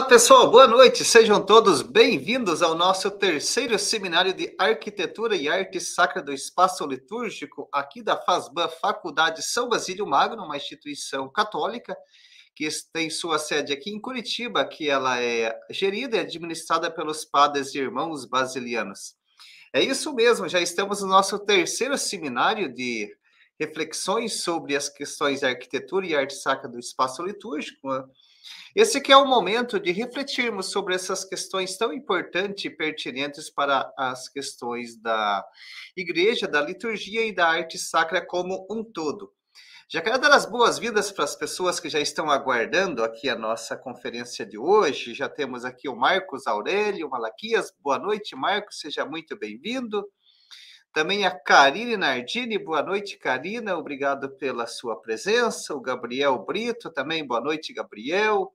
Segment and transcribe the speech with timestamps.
[0.00, 1.04] Olá, pessoal, boa noite.
[1.04, 7.68] Sejam todos bem-vindos ao nosso terceiro seminário de Arquitetura e Arte Sacra do Espaço Litúrgico,
[7.70, 11.94] aqui da FASBAN, Faculdade São Basílio Magno, uma instituição católica
[12.56, 17.74] que tem sua sede aqui em Curitiba, que ela é gerida e administrada pelos padres
[17.74, 19.14] e irmãos basilianos.
[19.70, 23.14] É isso mesmo, já estamos no nosso terceiro seminário de
[23.60, 27.86] reflexões sobre as questões de arquitetura e arte sacra do espaço litúrgico.
[28.74, 33.92] Esse aqui é o momento de refletirmos sobre essas questões tão importantes e pertinentes para
[33.98, 35.44] as questões da
[35.96, 39.32] igreja, da liturgia e da arte sacra como um todo.
[39.88, 43.76] Já quero dar as boas-vindas para as pessoas que já estão aguardando aqui a nossa
[43.76, 45.14] conferência de hoje.
[45.14, 47.72] Já temos aqui o Marcos Aurélio Malaquias.
[47.80, 50.08] Boa noite, Marcos, seja muito bem-vindo.
[50.92, 55.74] Também a Karine Nardini, boa noite, Karina, obrigado pela sua presença.
[55.74, 58.54] O Gabriel Brito também, boa noite, Gabriel.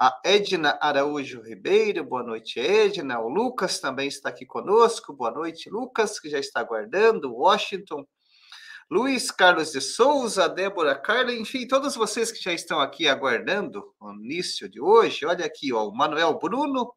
[0.00, 3.18] A Edna Araújo Ribeiro, boa noite, Edna.
[3.20, 7.34] O Lucas também está aqui conosco, boa noite, Lucas, que já está aguardando.
[7.34, 8.06] Washington,
[8.90, 14.12] Luiz Carlos de Souza, Débora Carla, enfim, todos vocês que já estão aqui aguardando o
[14.12, 15.26] início de hoje.
[15.26, 16.94] Olha aqui, ó, o Manuel Bruno,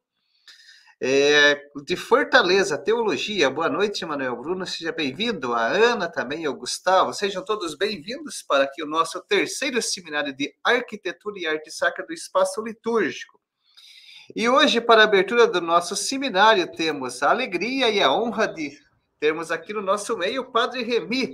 [1.04, 3.50] é, de Fortaleza, Teologia.
[3.50, 5.52] Boa noite, Manuel Bruno, seja bem-vindo.
[5.52, 10.54] A Ana também, o Gustavo, sejam todos bem-vindos para aqui o nosso terceiro seminário de
[10.64, 13.42] Arquitetura e Arte Sacra do Espaço Litúrgico.
[14.36, 18.78] E hoje, para a abertura do nosso seminário, temos a alegria e a honra de
[19.20, 21.34] termos aqui no nosso meio o Padre Remi.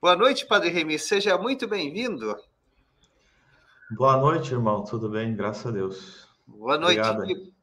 [0.00, 2.34] Boa noite, Padre Remi, seja muito bem-vindo.
[3.90, 5.36] Boa noite, irmão, tudo bem?
[5.36, 6.26] Graças a Deus.
[6.46, 7.00] Boa noite.
[7.00, 7.53] Obrigado.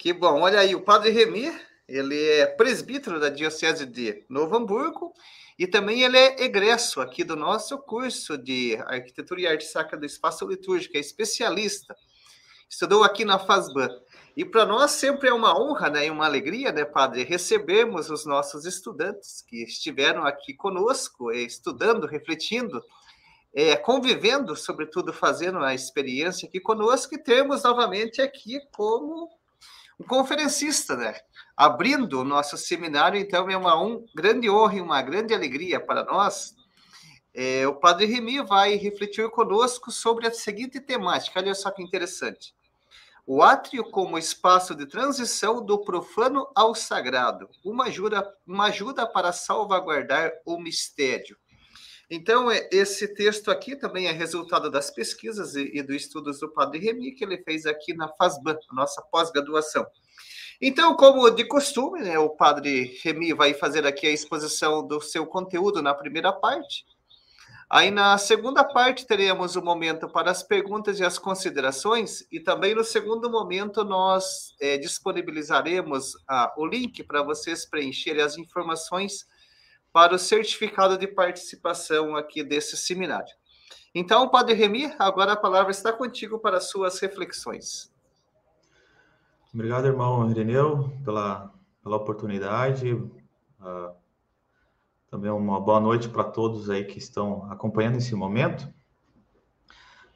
[0.00, 0.40] Que bom.
[0.40, 1.52] Olha aí, o Padre Remi,
[1.86, 5.12] ele é presbítero da Diocese de Novo Hamburgo
[5.58, 10.06] e também ele é egresso aqui do nosso curso de Arquitetura e Arte Sacra do
[10.06, 11.94] Espaço Litúrgico, é especialista.
[12.66, 13.90] Estudou aqui na FASBAN.
[14.34, 18.24] E para nós sempre é uma honra né, e uma alegria, né, Padre, recebermos os
[18.24, 22.82] nossos estudantes que estiveram aqui conosco, eh, estudando, refletindo,
[23.52, 29.28] é, convivendo, sobretudo fazendo a experiência aqui conosco, e termos novamente aqui como
[30.00, 31.14] um conferencista, né?
[31.54, 36.02] Abrindo o nosso seminário, então é uma um, grande honra e uma grande alegria para
[36.04, 36.54] nós.
[37.34, 42.54] É, o Padre Remy vai refletir conosco sobre a seguinte temática, olha só que interessante.
[43.26, 49.32] O átrio como espaço de transição do profano ao sagrado, uma ajuda, uma ajuda para
[49.32, 51.36] salvaguardar o mistério.
[52.10, 56.48] Então, é, esse texto aqui também é resultado das pesquisas e, e dos estudos do
[56.48, 59.86] Padre Remy, que ele fez aqui na FASBAN, nossa pós-graduação.
[60.60, 65.24] Então, como de costume, né, o Padre Remy vai fazer aqui a exposição do seu
[65.24, 66.84] conteúdo na primeira parte.
[67.70, 72.40] Aí, na segunda parte, teremos o um momento para as perguntas e as considerações, e
[72.40, 79.24] também no segundo momento, nós é, disponibilizaremos ah, o link para vocês preencherem as informações
[79.92, 83.34] para o certificado de participação aqui desse seminário.
[83.94, 87.92] Então, Padre Remi, agora a palavra está contigo para as suas reflexões.
[89.52, 91.52] Obrigado, irmão Ireneu, pela,
[91.82, 92.92] pela oportunidade.
[92.92, 93.92] Uh,
[95.10, 98.72] também uma boa noite para todos aí que estão acompanhando esse momento.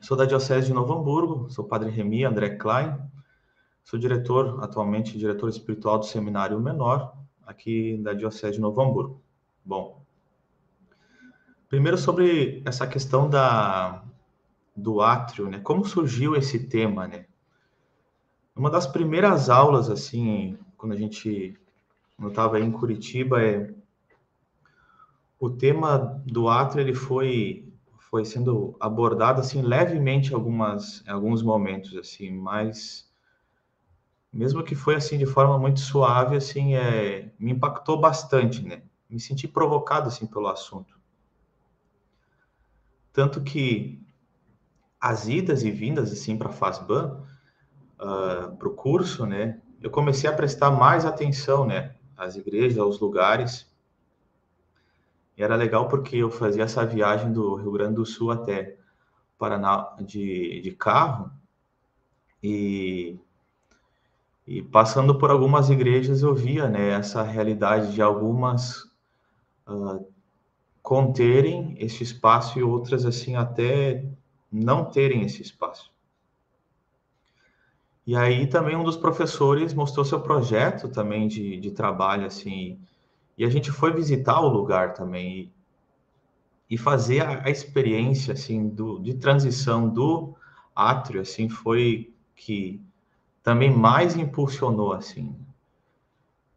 [0.00, 2.96] Sou da Diocese de Novo Hamburgo, sou Padre Remi André Klein,
[3.82, 9.23] sou diretor, atualmente diretor espiritual do Seminário Menor, aqui da Diocese de Novo Hamburgo.
[9.64, 10.02] Bom,
[11.68, 14.04] primeiro sobre essa questão da,
[14.76, 15.58] do átrio, né?
[15.60, 17.26] Como surgiu esse tema, né?
[18.54, 21.58] Uma das primeiras aulas, assim, quando a gente,
[22.16, 23.74] quando estava em Curitiba, é
[25.40, 27.72] o tema do átrio ele foi
[28.10, 33.10] foi sendo abordado assim levemente algumas alguns momentos assim, mas
[34.32, 38.82] mesmo que foi assim de forma muito suave, assim, é, me impactou bastante, né?
[39.14, 40.98] Me senti provocado assim pelo assunto.
[43.12, 44.04] Tanto que
[45.00, 47.22] as idas e vindas assim para a FASBAN,
[48.00, 52.78] uh, ah, para o curso, né, eu comecei a prestar mais atenção, né, às igrejas,
[52.78, 53.72] aos lugares.
[55.36, 58.76] E era legal porque eu fazia essa viagem do Rio Grande do Sul até
[59.38, 61.30] Paraná de, de carro
[62.42, 63.18] e
[64.46, 68.93] e passando por algumas igrejas eu via né, essa realidade de algumas
[69.68, 70.06] uh,
[70.82, 74.04] conterem esse espaço e outras assim até
[74.50, 75.92] não terem esse espaço.
[78.06, 82.78] E aí também um dos professores mostrou seu projeto também de, de trabalho assim
[83.36, 85.52] e a gente foi visitar o lugar também
[86.68, 90.36] e, e fazer a, a, experiência assim do, de transição do
[90.74, 92.80] átrio assim foi que
[93.44, 95.36] também mais impulsionou, assim.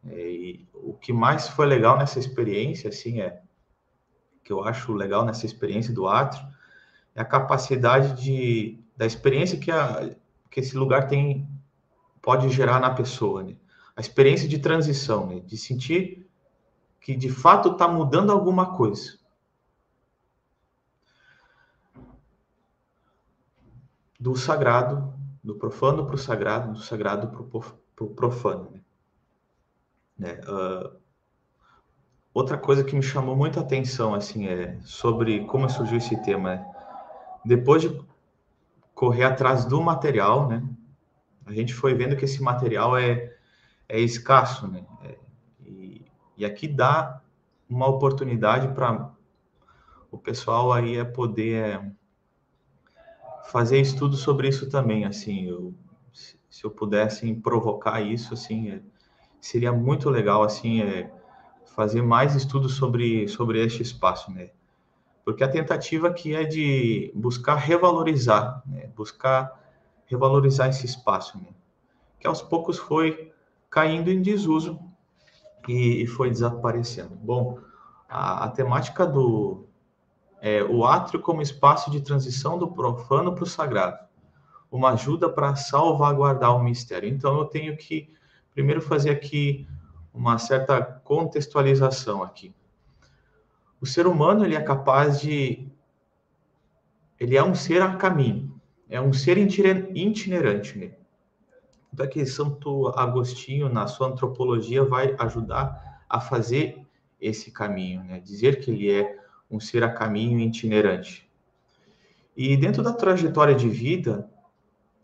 [0.10, 3.42] É, e o que mais foi legal nessa experiência, assim, é
[4.44, 6.48] que eu acho legal nessa experiência do átrio
[7.14, 10.16] é a capacidade de da experiência que, a,
[10.50, 11.48] que esse lugar tem
[12.22, 13.56] pode gerar na pessoa, né?
[13.96, 15.40] A experiência de transição, né?
[15.40, 16.28] De sentir
[17.00, 19.18] que de fato está mudando alguma coisa.
[24.20, 25.14] Do sagrado,
[25.44, 27.28] do profano para o sagrado, do sagrado
[27.96, 28.72] para o profano.
[28.72, 28.82] Né?
[30.18, 30.40] Né?
[30.48, 30.98] Uh,
[32.34, 36.56] outra coisa que me chamou muita atenção assim é sobre como surgiu esse tema.
[36.56, 36.74] Né?
[37.46, 38.02] Depois de
[38.94, 40.64] correr atrás do material, né?
[41.46, 43.34] A gente foi vendo que esse material é,
[43.88, 44.84] é escasso, né?
[45.04, 45.18] É,
[45.66, 46.06] e,
[46.36, 47.22] e aqui dá
[47.70, 49.12] uma oportunidade para
[50.12, 51.80] o pessoal aí é poder
[53.48, 55.74] fazer estudo sobre isso também, assim, eu,
[56.12, 58.82] se eu pudesse provocar isso, assim, é,
[59.40, 61.12] seria muito legal assim é,
[61.76, 64.50] fazer mais estudos sobre sobre este espaço, né?
[65.28, 68.90] Porque a tentativa aqui é de buscar revalorizar, né?
[68.96, 69.62] buscar
[70.06, 71.50] revalorizar esse espaço, né?
[72.18, 73.34] que aos poucos foi
[73.70, 74.80] caindo em desuso
[75.68, 77.14] e, e foi desaparecendo.
[77.16, 77.60] Bom,
[78.08, 79.66] a, a temática do
[80.42, 83.98] é, o átrio como espaço de transição do profano para o sagrado,
[84.72, 87.10] uma ajuda para salvaguardar o mistério.
[87.10, 88.10] Então eu tenho que
[88.58, 89.68] primeiro fazer aqui
[90.12, 92.52] uma certa contextualização aqui.
[93.80, 95.70] O ser humano ele é capaz de
[97.20, 98.60] ele é um ser a caminho,
[98.90, 100.94] é um ser itinerante, né?
[101.94, 106.84] Então que Santo Agostinho na sua antropologia vai ajudar a fazer
[107.22, 108.20] esse caminho, né?
[108.20, 109.20] Dizer que ele é
[109.52, 111.30] um ser a caminho itinerante.
[112.36, 114.28] E dentro da trajetória de vida,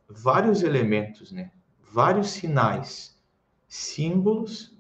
[0.10, 1.52] vários elementos, né?
[1.80, 3.13] Vários sinais
[3.74, 4.72] símbolos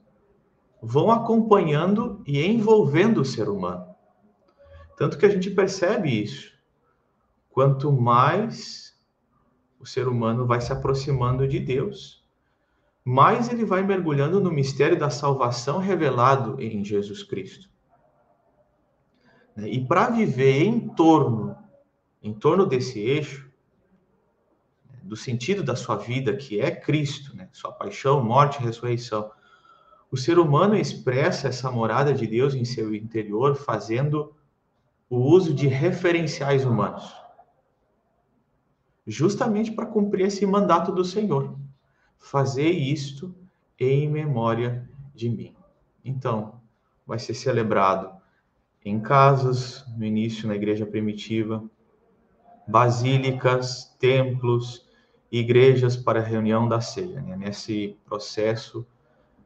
[0.80, 3.88] vão acompanhando e envolvendo o ser humano.
[4.95, 6.54] Tanto que a gente percebe isso.
[7.50, 8.95] Quanto mais
[9.80, 12.24] o ser humano vai se aproximando de Deus,
[13.04, 17.68] mais ele vai mergulhando no mistério da salvação revelado em Jesus Cristo.
[19.57, 21.57] E para viver em torno,
[22.22, 23.51] em torno desse eixo,
[25.04, 27.50] do sentido da sua vida, que é Cristo, né?
[27.52, 29.30] sua paixão, morte e ressurreição.
[30.10, 34.34] O ser humano expressa essa morada de Deus em seu interior fazendo
[35.10, 37.14] o uso de referenciais humanos,
[39.06, 41.56] justamente para cumprir esse mandato do Senhor,
[42.18, 43.36] fazer isto
[43.80, 45.54] em memória de mim.
[46.04, 46.62] Então,
[47.06, 48.12] vai ser celebrado
[48.84, 51.64] em casas, no início na igreja primitiva,
[52.68, 54.82] basílicas, templos,
[55.39, 57.35] igrejas para a reunião da ceia, né?
[57.35, 58.85] nesse processo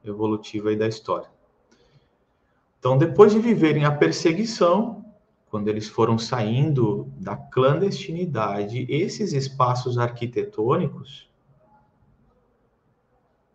[0.03, 1.29] evolutivo aí da história.
[2.77, 5.05] Então, depois de viverem a perseguição,
[5.49, 11.31] quando eles foram saindo da clandestinidade, esses espaços arquitetônicos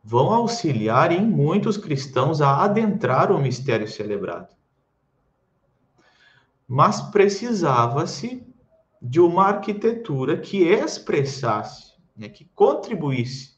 [0.02, 4.48] vão auxiliar em muitos cristãos a adentrar o mistério celebrado.
[6.66, 8.42] Mas precisava-se
[9.02, 13.56] de uma arquitetura que expressasse né, que contribuísse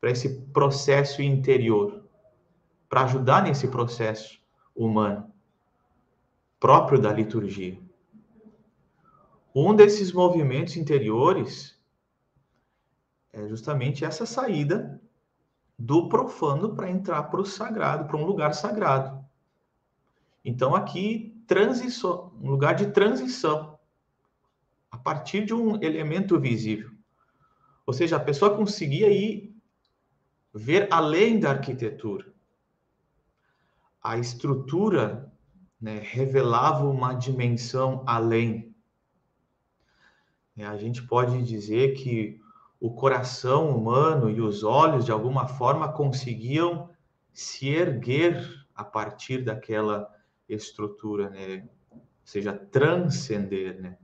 [0.00, 2.04] para esse processo interior,
[2.88, 4.40] para ajudar nesse processo
[4.74, 5.32] humano
[6.60, 7.80] próprio da liturgia.
[9.54, 11.78] Um desses movimentos interiores
[13.32, 15.00] é justamente essa saída
[15.78, 19.24] do profano para entrar para o sagrado, para um lugar sagrado.
[20.44, 23.78] Então aqui transição, um lugar de transição
[24.90, 26.90] a partir de um elemento visível.
[27.88, 29.56] Ou seja, a pessoa conseguia ir
[30.52, 32.30] ver além da arquitetura.
[34.02, 35.32] A estrutura
[35.80, 38.76] né, revelava uma dimensão além.
[40.54, 42.38] É, a gente pode dizer que
[42.78, 46.90] o coração humano e os olhos, de alguma forma, conseguiam
[47.32, 50.14] se erguer a partir daquela
[50.46, 51.66] estrutura, né?
[51.90, 53.80] ou seja, transcender.
[53.80, 53.96] Né?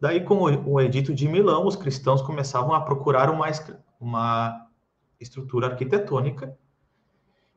[0.00, 3.46] Daí, com o Edito de Milão, os cristãos começavam a procurar uma,
[4.00, 4.68] uma
[5.20, 6.56] estrutura arquitetônica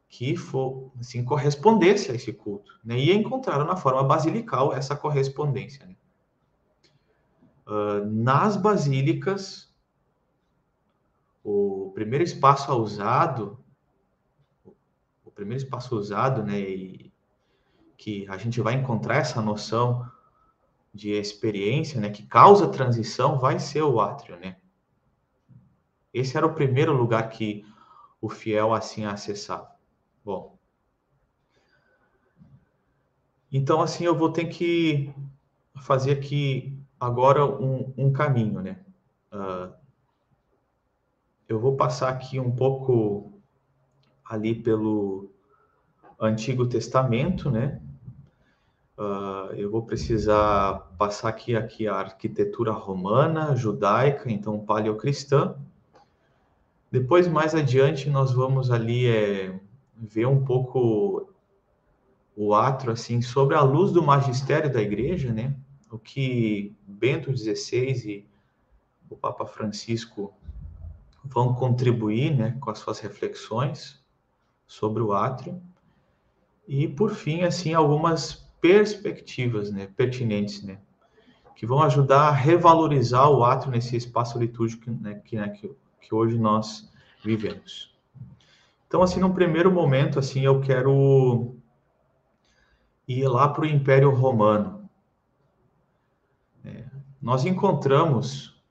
[0.10, 2.80] que for, assim, correspondesse a esse culto.
[2.84, 2.98] Né?
[2.98, 5.86] E encontraram na forma basilical essa correspondência.
[5.86, 5.96] Né?
[7.66, 9.72] Uh, nas basílicas,
[11.44, 13.64] o primeiro espaço usado,
[15.24, 17.14] o primeiro espaço usado, né, e
[17.98, 20.06] que a gente vai encontrar essa noção
[20.94, 24.58] de experiência, né, que causa transição, vai ser o átrio, né?
[26.14, 27.66] Esse era o primeiro lugar que
[28.20, 29.72] o fiel assim acessava.
[30.24, 30.58] Bom,
[33.52, 35.14] então assim eu vou ter que
[35.82, 38.80] fazer aqui agora um, um caminho, né?
[39.32, 39.74] Uh,
[41.48, 43.42] eu vou passar aqui um pouco
[44.24, 45.34] ali pelo
[46.20, 47.82] Antigo Testamento, né?
[49.02, 55.56] Uh, eu vou precisar passar aqui, aqui a arquitetura romana, judaica, então paleocristã.
[56.92, 59.60] Depois, mais adiante, nós vamos ali é,
[59.98, 61.34] ver um pouco
[62.36, 65.56] o atro assim sobre a luz do magistério da igreja, né?
[65.90, 68.30] O que Bento XVI e
[69.10, 70.32] o Papa Francisco
[71.26, 74.00] vão contribuir, né, com as suas reflexões
[74.68, 75.60] sobre o átrio.
[76.68, 80.80] E por fim, assim, algumas perspectivas, né, pertinentes, né,
[81.56, 86.16] que vão ajudar a revalorizar o átrio nesse espaço litúrgico, né, que, né, que, que
[86.16, 86.90] hoje nós
[87.24, 87.94] vivemos.
[88.88, 91.56] Então, assim, no primeiro momento, assim, eu quero
[93.08, 94.90] ir lá para o Império Romano.
[96.64, 96.84] É,
[97.22, 98.62] nós encontramos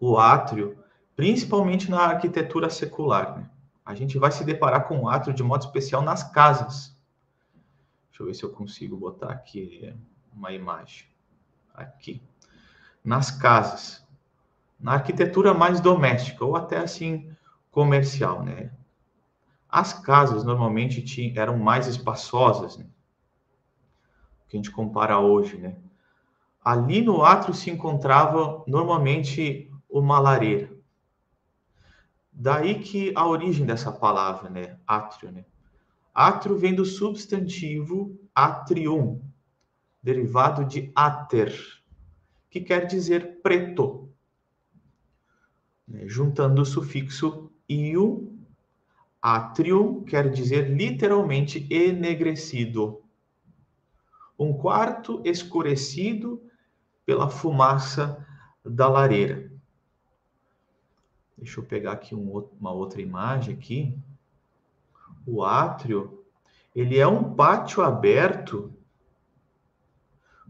[0.00, 0.78] o átrio
[1.14, 3.36] principalmente na arquitetura secular.
[3.36, 3.50] Né?
[3.84, 6.96] A gente vai se deparar com o átrio de modo especial nas casas.
[8.18, 9.94] Deixa eu ver se eu consigo botar aqui
[10.32, 11.06] uma imagem.
[11.72, 12.20] Aqui.
[13.04, 14.04] Nas casas.
[14.80, 17.30] Na arquitetura mais doméstica, ou até assim
[17.70, 18.72] comercial, né?
[19.68, 22.86] As casas normalmente tinham, eram mais espaçosas, né?
[24.48, 25.76] que a gente compara hoje, né?
[26.64, 30.70] Ali no átrio se encontrava normalmente uma lareira.
[32.32, 34.78] Daí que a origem dessa palavra, né?
[34.86, 35.44] Átrio, né?
[36.14, 39.20] Átrio vem do substantivo atrium,
[40.02, 41.54] derivado de ater,
[42.50, 44.08] que quer dizer preto.
[45.86, 46.08] Né?
[46.08, 48.36] Juntando o sufixo iu,
[49.20, 53.02] atrium quer dizer literalmente enegrecido
[54.38, 56.40] um quarto escurecido
[57.04, 58.24] pela fumaça
[58.64, 59.50] da lareira.
[61.36, 63.98] Deixa eu pegar aqui um, uma outra imagem aqui.
[65.30, 66.24] O átrio,
[66.74, 68.72] ele é um pátio aberto.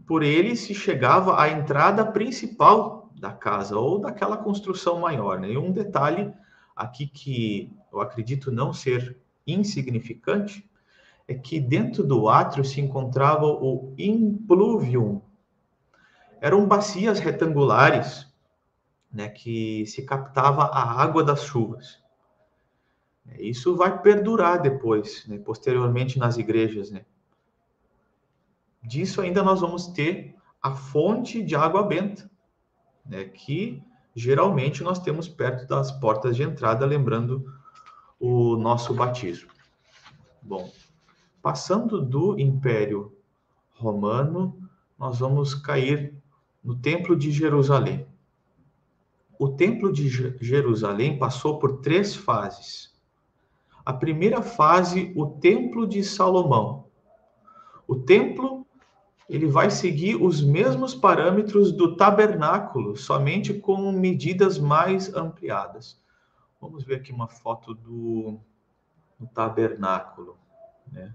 [0.07, 5.37] Por ele se chegava à entrada principal da casa ou daquela construção maior.
[5.37, 5.51] Né?
[5.51, 6.33] E um detalhe
[6.73, 10.65] aqui que eu acredito não ser insignificante
[11.27, 15.21] é que dentro do átrio se encontrava o impluvium.
[16.39, 18.31] Eram bacias retangulares
[19.11, 22.01] né, que se captava a água das chuvas.
[23.37, 26.91] Isso vai perdurar depois, né, posteriormente nas igrejas.
[26.91, 27.05] Né?
[28.83, 32.29] Disso ainda nós vamos ter a fonte de água benta,
[33.05, 33.81] né, que
[34.15, 37.45] geralmente nós temos perto das portas de entrada, lembrando
[38.19, 39.49] o nosso batismo.
[40.41, 40.69] Bom,
[41.41, 43.17] Passando do Império
[43.71, 46.13] Romano, nós vamos cair
[46.61, 48.05] no Templo de Jerusalém.
[49.39, 52.88] O Templo de Jerusalém passou por três fases.
[53.89, 56.85] A primeira fase, o Templo de Salomão.
[57.87, 58.63] O templo
[59.27, 65.99] ele vai seguir os mesmos parâmetros do tabernáculo, somente com medidas mais ampliadas.
[66.61, 68.39] Vamos ver aqui uma foto do,
[69.19, 70.37] do tabernáculo.
[70.91, 71.11] Né?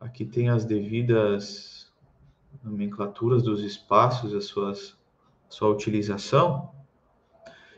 [0.00, 1.92] Aqui tem as devidas
[2.62, 4.96] nomenclaturas dos espaços, as suas,
[5.48, 6.72] sua utilização.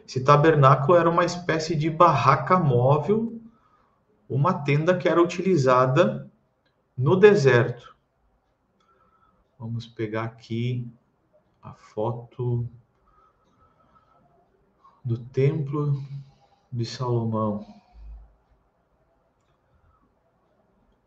[0.06, 3.40] Esse tabernáculo era uma espécie de barraca móvel,
[4.28, 6.30] uma tenda que era utilizada
[6.96, 7.96] no deserto.
[9.58, 10.88] Vamos pegar aqui
[11.60, 12.68] a foto
[15.04, 16.00] do templo
[16.70, 17.66] de Salomão.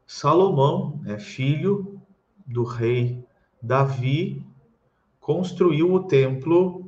[0.06, 2.01] Salomão, é filho
[2.46, 3.25] do rei
[3.62, 4.46] Davi,
[5.22, 6.79] construiu o templo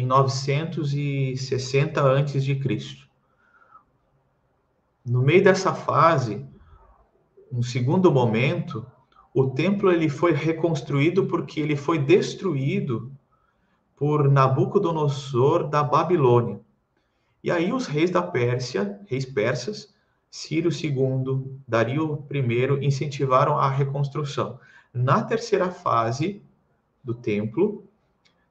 [0.00, 2.60] em 960 a.C.
[5.04, 6.42] No meio dessa fase,
[7.52, 8.86] um segundo momento,
[9.34, 13.12] o templo ele foi reconstruído porque ele foi destruído
[13.94, 16.58] por Nabucodonosor da Babilônia.
[17.44, 19.94] E aí os reis da Pérsia, reis persas,
[20.30, 24.58] Ciro II, Dario I incentivaram a reconstrução.
[24.94, 26.42] Na terceira fase
[27.04, 27.84] do templo,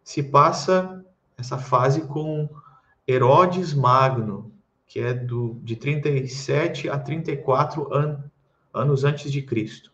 [0.03, 1.03] se passa
[1.39, 2.49] essa fase com
[3.07, 4.51] Herodes Magno,
[4.85, 8.23] que é do, de 37 a 34 an,
[8.73, 9.91] anos antes de Cristo.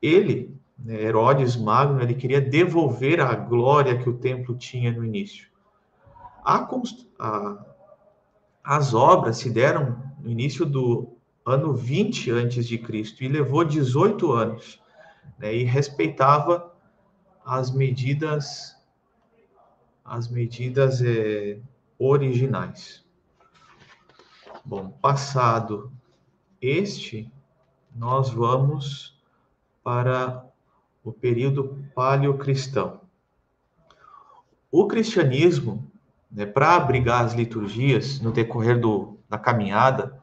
[0.00, 5.48] Ele, né, Herodes Magno, ele queria devolver a glória que o templo tinha no início.
[6.44, 6.68] A,
[7.18, 7.66] a,
[8.62, 14.32] as obras se deram no início do ano 20 antes de Cristo e levou 18
[14.32, 14.80] anos,
[15.38, 16.72] né, e respeitava
[17.44, 18.74] as medidas
[20.04, 21.58] as medidas é,
[21.98, 23.04] originais.
[24.64, 25.92] Bom, passado
[26.60, 27.30] este,
[27.94, 29.18] nós vamos
[29.82, 30.44] para
[31.02, 33.00] o período paleocristão.
[34.70, 35.90] O cristianismo,
[36.30, 40.20] né, para abrigar as liturgias no decorrer do, da caminhada,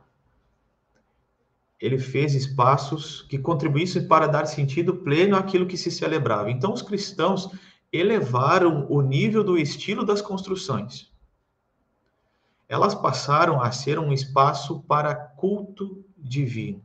[1.79, 6.51] ele fez espaços que contribuíssem para dar sentido pleno àquilo que se celebrava.
[6.51, 7.49] Então, os cristãos
[7.91, 11.11] elevaram o nível do estilo das construções.
[12.67, 16.81] Elas passaram a ser um espaço para culto divino.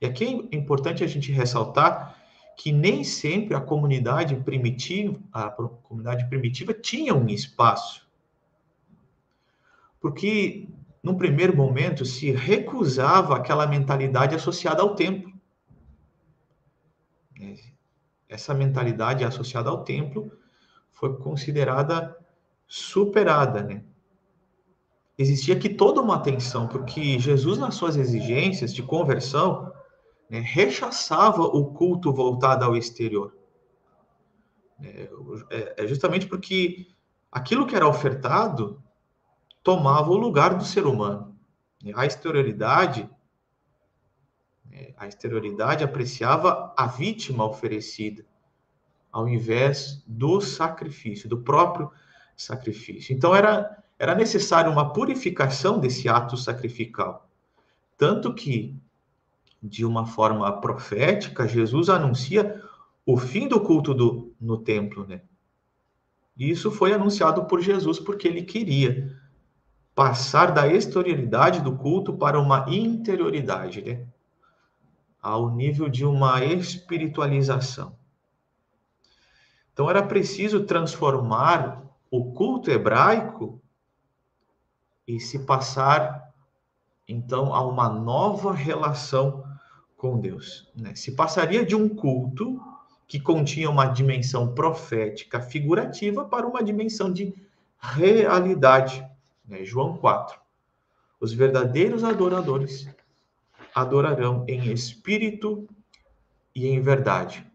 [0.00, 2.16] E aqui é importante a gente ressaltar
[2.56, 8.06] que nem sempre a comunidade primitiva, a comunidade primitiva tinha um espaço.
[10.00, 10.68] Porque
[11.02, 15.32] num primeiro momento se recusava aquela mentalidade associada ao templo.
[18.28, 20.30] Essa mentalidade associada ao templo
[20.92, 22.16] foi considerada
[22.66, 23.82] superada, né?
[25.16, 29.72] Existia aqui toda uma tensão, porque Jesus, nas suas exigências de conversão,
[30.30, 33.34] né, rechaçava o culto voltado ao exterior.
[34.80, 35.10] É,
[35.50, 36.86] é, é justamente porque
[37.32, 38.80] aquilo que era ofertado
[39.62, 41.36] tomava o lugar do ser humano.
[41.94, 43.08] A exterioridade,
[44.96, 48.24] a exterioridade apreciava a vítima oferecida,
[49.10, 51.90] ao invés do sacrifício, do próprio
[52.36, 53.14] sacrifício.
[53.14, 57.28] Então era era necessário uma purificação desse ato sacrificial.
[57.96, 58.80] Tanto que
[59.60, 62.62] de uma forma profética, Jesus anuncia
[63.04, 65.22] o fim do culto do, no templo, né?
[66.36, 69.18] E isso foi anunciado por Jesus porque ele queria
[69.96, 74.06] passar da exterioridade do culto para uma interioridade, né?
[75.20, 77.96] Ao nível de uma espiritualização.
[79.72, 83.60] Então era preciso transformar o culto hebraico
[85.06, 86.32] e se passar
[87.06, 89.44] então a uma nova relação
[89.96, 90.70] com Deus.
[90.74, 90.94] Né?
[90.94, 92.60] Se passaria de um culto
[93.06, 97.34] que continha uma dimensão profética figurativa para uma dimensão de
[97.78, 99.04] realidade.
[99.46, 99.64] Né?
[99.64, 100.38] João 4.
[101.18, 102.86] Os verdadeiros adoradores
[103.80, 105.68] adorarão em espírito
[106.54, 107.46] e em verdade.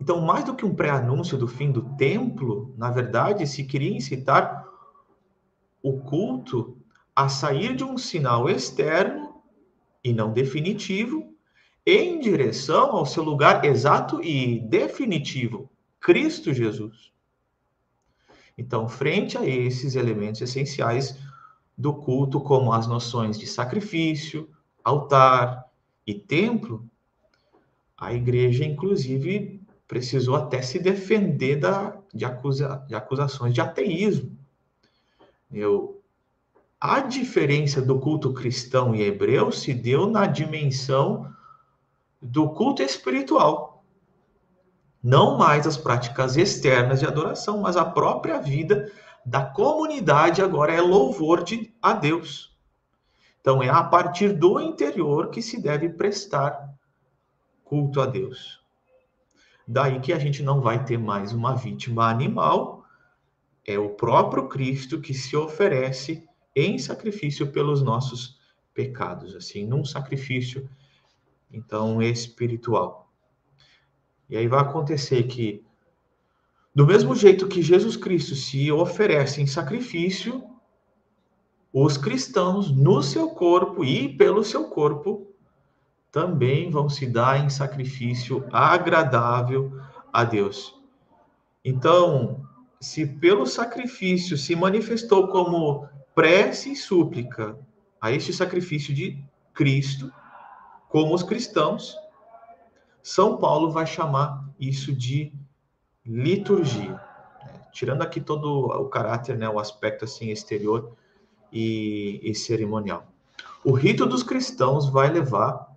[0.00, 4.66] Então, mais do que um pré-anúncio do fim do templo, na verdade, se queria incitar
[5.82, 6.78] o culto
[7.14, 9.42] a sair de um sinal externo
[10.02, 11.34] e não definitivo
[11.84, 17.12] em direção ao seu lugar exato e definitivo, Cristo Jesus.
[18.56, 21.18] Então, frente a esses elementos essenciais
[21.76, 24.48] do culto, como as noções de sacrifício,
[24.84, 25.66] altar
[26.06, 26.84] e templo,
[27.96, 34.38] a igreja, inclusive, precisou até se defender da, de, acusa, de acusações de ateísmo.
[35.52, 36.00] Eu,
[36.80, 41.30] a diferença do culto cristão e hebreu se deu na dimensão
[42.22, 43.84] do culto espiritual.
[45.02, 48.90] Não mais as práticas externas de adoração, mas a própria vida
[49.24, 52.49] da comunidade agora é louvor de, a Deus.
[53.40, 56.68] Então é a partir do interior que se deve prestar
[57.64, 58.60] culto a Deus.
[59.66, 62.84] Daí que a gente não vai ter mais uma vítima animal,
[63.64, 68.38] é o próprio Cristo que se oferece em sacrifício pelos nossos
[68.74, 70.68] pecados, assim, num sacrifício,
[71.52, 73.10] então, espiritual.
[74.28, 75.64] E aí vai acontecer que,
[76.74, 80.42] do mesmo jeito que Jesus Cristo se oferece em sacrifício,
[81.72, 85.28] os cristãos, no seu corpo e pelo seu corpo,
[86.10, 89.72] também vão se dar em sacrifício agradável
[90.12, 90.74] a Deus.
[91.64, 92.44] Então,
[92.80, 97.56] se pelo sacrifício se manifestou como prece e súplica
[98.00, 99.22] a este sacrifício de
[99.54, 100.12] Cristo,
[100.88, 101.94] como os cristãos,
[103.02, 105.32] São Paulo vai chamar isso de
[106.04, 107.00] liturgia,
[107.70, 110.96] tirando aqui todo o caráter, né, o aspecto assim exterior
[111.52, 113.06] e, e cerimonial.
[113.64, 115.70] O rito dos cristãos vai levar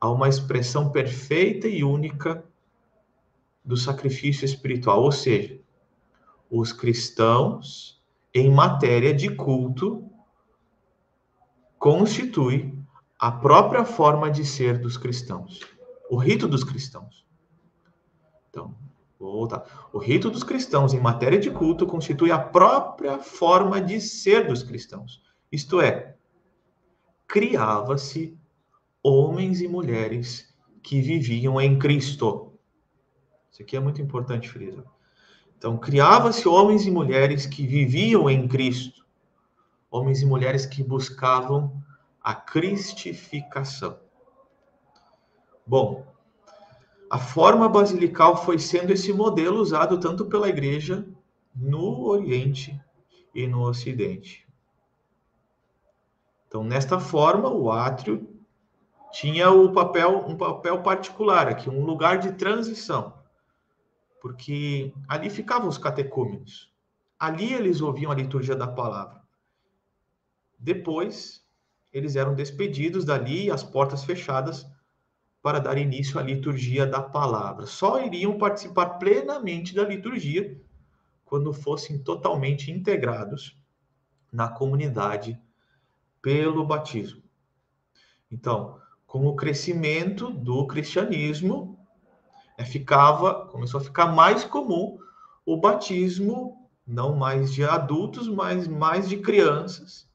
[0.00, 2.44] a uma expressão perfeita e única
[3.64, 5.60] do sacrifício espiritual, ou seja,
[6.50, 8.02] os cristãos
[8.34, 10.10] em matéria de culto
[11.78, 12.76] constitui
[13.18, 15.60] a própria forma de ser dos cristãos,
[16.10, 17.24] o rito dos cristãos.
[18.48, 18.74] Então,
[19.20, 19.90] Vou voltar.
[19.92, 24.62] O rito dos cristãos em matéria de culto constitui a própria forma de ser dos
[24.62, 25.22] cristãos.
[25.52, 26.16] Isto é,
[27.28, 28.34] criava-se
[29.02, 30.52] homens e mulheres
[30.82, 32.54] que viviam em Cristo.
[33.52, 34.82] Isso aqui é muito importante, Frisa.
[35.58, 39.04] Então, criava-se homens e mulheres que viviam em Cristo,
[39.90, 41.82] homens e mulheres que buscavam
[42.22, 43.98] a cristificação.
[45.66, 46.06] Bom,
[47.10, 51.04] a forma basilical foi sendo esse modelo usado tanto pela igreja
[51.52, 52.80] no Oriente
[53.34, 54.46] e no Ocidente.
[56.46, 58.28] Então, nesta forma, o átrio
[59.10, 63.12] tinha o papel, um papel particular aqui, um lugar de transição,
[64.20, 66.72] porque ali ficavam os catecúmenos.
[67.18, 69.20] Ali eles ouviam a liturgia da palavra.
[70.56, 71.44] Depois,
[71.92, 74.64] eles eram despedidos dali, as portas fechadas,
[75.42, 77.66] para dar início à liturgia da palavra.
[77.66, 80.60] Só iriam participar plenamente da liturgia
[81.24, 83.56] quando fossem totalmente integrados
[84.32, 85.40] na comunidade
[86.20, 87.22] pelo batismo.
[88.30, 91.78] Então, com o crescimento do cristianismo,
[92.56, 94.98] é, ficava, começou a ficar mais comum
[95.44, 100.08] o batismo, não mais de adultos, mas mais de crianças.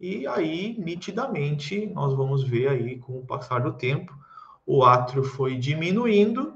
[0.00, 4.12] E aí, nitidamente, nós vamos ver aí, com o passar do tempo,
[4.66, 6.54] o átrio foi diminuindo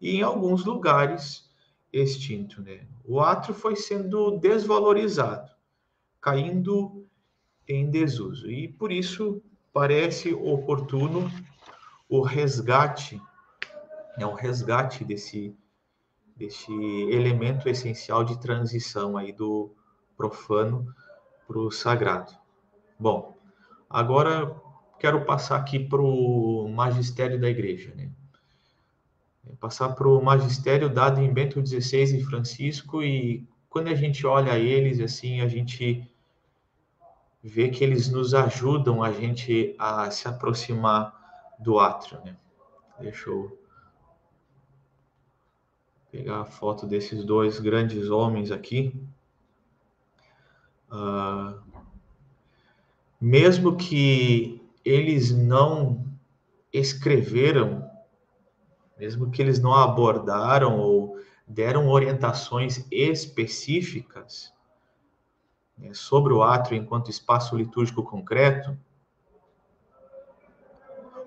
[0.00, 1.50] e em alguns lugares
[1.92, 2.86] extinto, né?
[3.04, 5.50] O átrio foi sendo desvalorizado,
[6.20, 7.06] caindo
[7.68, 8.50] em desuso.
[8.50, 11.30] E por isso parece oportuno
[12.08, 13.20] o resgate,
[14.16, 15.56] né, o resgate desse
[16.36, 16.70] desse
[17.10, 19.74] elemento essencial de transição aí do
[20.18, 20.94] profano
[21.48, 22.30] para o sagrado.
[22.98, 23.38] Bom,
[23.88, 24.54] agora
[24.98, 28.10] quero passar aqui para o magistério da igreja, né?
[29.60, 34.58] Passar para o magistério dado em Bento XVI e Francisco e quando a gente olha
[34.58, 36.08] eles assim, a gente
[37.42, 41.14] vê que eles nos ajudam a gente a se aproximar
[41.58, 42.36] do átrio, né?
[42.98, 43.56] Deixa eu
[46.10, 48.92] pegar a foto desses dois grandes homens aqui.
[50.90, 51.60] Uh,
[53.20, 54.55] mesmo que
[54.86, 56.06] eles não
[56.72, 57.90] escreveram,
[58.96, 64.54] mesmo que eles não abordaram ou deram orientações específicas
[65.76, 68.78] né, sobre o átrio enquanto espaço litúrgico concreto,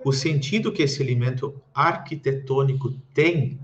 [0.02, 3.60] o sentido que esse elemento arquitetônico tem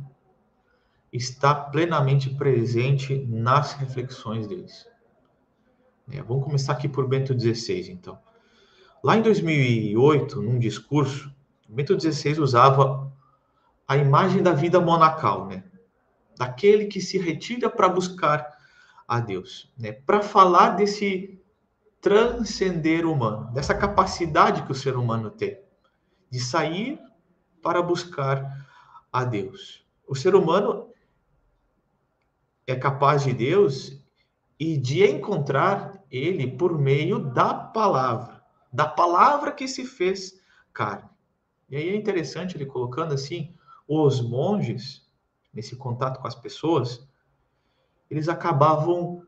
[1.10, 4.86] está plenamente presente nas reflexões deles.
[6.12, 8.25] É, vamos começar aqui por Bento XVI, então.
[9.02, 11.30] Lá em 2008, num discurso,
[11.68, 13.12] Bento XVI usava
[13.86, 15.64] a imagem da vida monacal, né?
[16.36, 18.56] Daquele que se retira para buscar
[19.06, 19.92] a Deus, né?
[19.92, 21.40] Para falar desse
[22.00, 25.58] transcender humano, dessa capacidade que o ser humano tem
[26.30, 26.98] de sair
[27.62, 28.66] para buscar
[29.12, 29.84] a Deus.
[30.06, 30.88] O ser humano
[32.66, 34.00] é capaz de Deus
[34.58, 38.35] e de encontrar ele por meio da palavra
[38.72, 40.40] da palavra que se fez
[40.72, 41.08] carne.
[41.68, 43.54] E aí é interessante ele colocando assim,
[43.88, 45.06] os monges,
[45.52, 47.06] nesse contato com as pessoas,
[48.10, 49.22] eles acabavam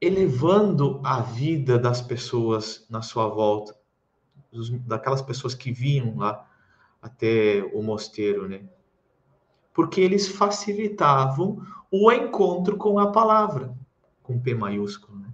[0.00, 3.76] elevando a vida das pessoas na sua volta,
[4.86, 6.48] daquelas pessoas que vinham lá
[7.00, 8.62] até o mosteiro, né?
[9.72, 13.74] Porque eles facilitavam o encontro com a palavra,
[14.22, 15.28] com P maiúsculo, né?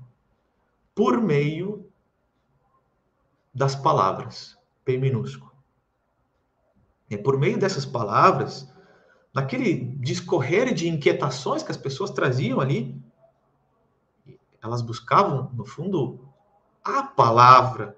[0.94, 1.85] Por meio
[3.56, 5.50] das palavras, P minúsculo.
[7.08, 8.70] É por meio dessas palavras,
[9.32, 13.02] naquele discorrer de inquietações que as pessoas traziam ali,
[14.62, 16.28] elas buscavam, no fundo,
[16.84, 17.96] a palavra.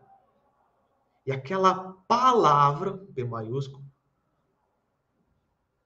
[1.27, 3.85] E aquela palavra, P maiúsculo,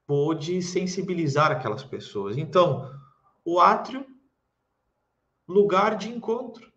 [0.06, 2.36] pôde sensibilizar aquelas pessoas.
[2.36, 2.94] Então,
[3.42, 4.04] o átrio,
[5.48, 6.71] lugar de encontro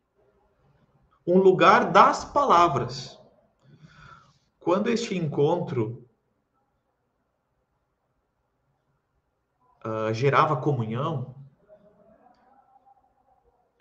[1.26, 3.20] um lugar das palavras.
[4.60, 6.08] Quando este encontro
[9.84, 11.36] uh, gerava comunhão,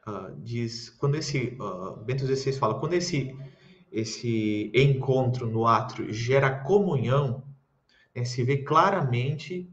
[0.06, 3.36] uh, diz, quando esse, uh, Bento XVI fala, quando esse,
[3.90, 7.44] esse encontro no átrio gera comunhão,
[8.14, 9.70] né, se vê claramente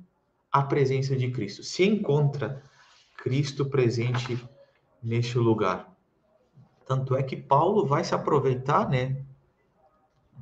[0.52, 2.62] a presença de Cristo, se encontra
[3.18, 4.38] Cristo presente
[5.02, 5.91] neste lugar.
[6.92, 9.24] Tanto é que Paulo vai se aproveitar, né,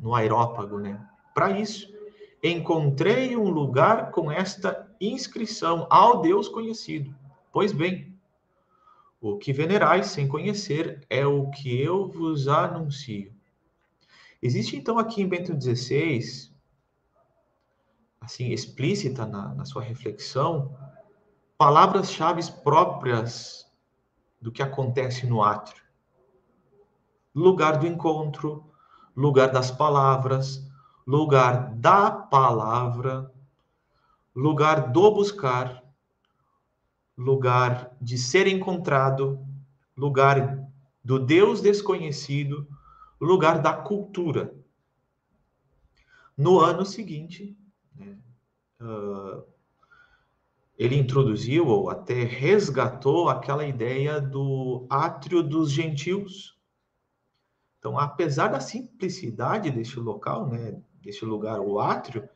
[0.02, 1.00] no aerópago, né,
[1.32, 1.94] para isso.
[2.42, 7.16] encontrei um lugar com esta inscrição ao Deus conhecido.
[7.54, 8.18] Pois bem,
[9.22, 13.32] o que venerais sem conhecer é o que eu vos anuncio.
[14.42, 16.52] Existe então aqui em Bento XVI,
[18.20, 20.76] assim, explícita na, na sua reflexão,
[21.60, 23.72] palavras-chave próprias
[24.42, 25.79] do que acontece no átrio.
[27.34, 28.72] Lugar do encontro,
[29.16, 30.68] lugar das palavras,
[31.06, 33.32] lugar da palavra,
[34.36, 35.84] lugar do buscar,
[37.18, 39.46] lugar de ser encontrado,
[39.96, 40.66] lugar
[41.04, 42.68] do Deus desconhecido,
[43.20, 44.54] lugar da cultura.
[46.38, 47.58] No ano seguinte,
[48.80, 49.44] uh,
[50.78, 56.58] ele introduziu ou até resgatou aquela ideia do átrio dos gentios.
[57.80, 62.28] Então, apesar da simplicidade deste local, né, deste lugar, o átrio,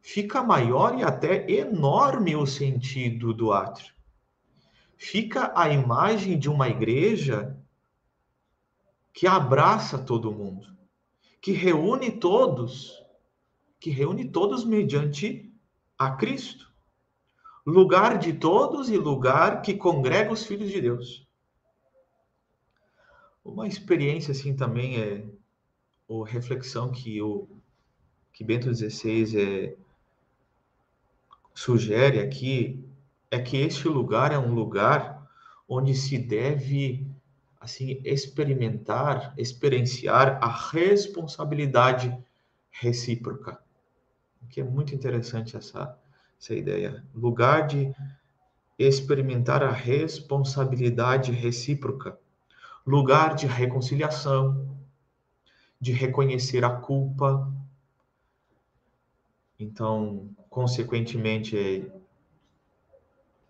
[0.00, 3.92] fica maior e até enorme o sentido do átrio.
[4.96, 7.58] Fica a imagem de uma igreja
[9.12, 10.68] que abraça todo mundo,
[11.40, 13.02] que reúne todos,
[13.80, 15.52] que reúne todos mediante
[15.98, 16.66] a Cristo
[17.66, 21.25] lugar de todos e lugar que congrega os filhos de Deus.
[23.46, 25.24] Uma experiência assim também é
[26.08, 27.48] ou reflexão que o
[28.32, 29.76] que Bento XVI é,
[31.54, 32.84] sugere aqui
[33.30, 35.26] é que este lugar é um lugar
[35.68, 37.06] onde se deve
[37.60, 42.16] assim experimentar, experienciar a responsabilidade
[42.70, 43.58] recíproca.
[44.50, 45.96] Que é muito interessante essa
[46.38, 47.04] essa ideia.
[47.14, 47.94] Lugar de
[48.78, 52.18] experimentar a responsabilidade recíproca.
[52.86, 54.76] Lugar de reconciliação,
[55.80, 57.52] de reconhecer a culpa.
[59.58, 61.90] Então, consequentemente, é,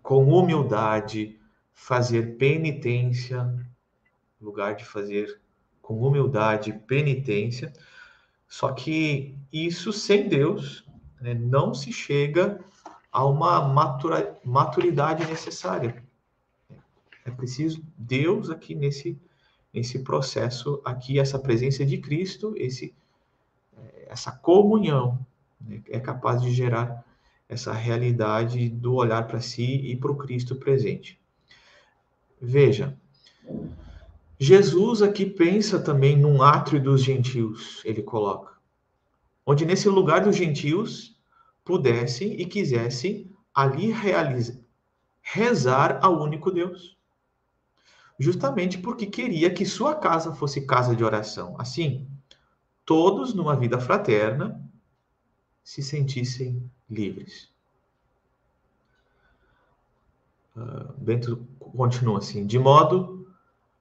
[0.03, 1.39] com humildade,
[1.75, 3.55] fazer penitência,
[4.41, 5.41] lugar de fazer
[5.83, 7.73] com humildade penitência.
[8.49, 10.85] Só que isso sem Deus
[11.21, 12.65] né, não se chega
[13.11, 13.61] a uma
[14.45, 16.06] maturidade necessária.
[17.27, 19.19] É preciso Deus aqui nesse,
[19.75, 22.95] nesse processo, aqui essa presença de Cristo, esse,
[24.07, 25.19] essa comunhão
[25.61, 27.05] né, é capaz de gerar
[27.49, 31.21] essa realidade do olhar para si e para o Cristo presente.
[32.41, 32.97] Veja,
[34.39, 38.53] Jesus aqui pensa também num átrio dos gentios, ele coloca,
[39.45, 41.19] onde nesse lugar dos gentios
[41.65, 44.61] pudessem e quisessem ali realizar,
[45.21, 46.96] rezar ao único Deus.
[48.19, 51.55] Justamente porque queria que sua casa fosse casa de oração.
[51.59, 52.09] Assim,
[52.85, 54.61] todos numa vida fraterna
[55.63, 57.51] se sentissem livres.
[60.57, 63.29] Uh, Bento continua assim: de modo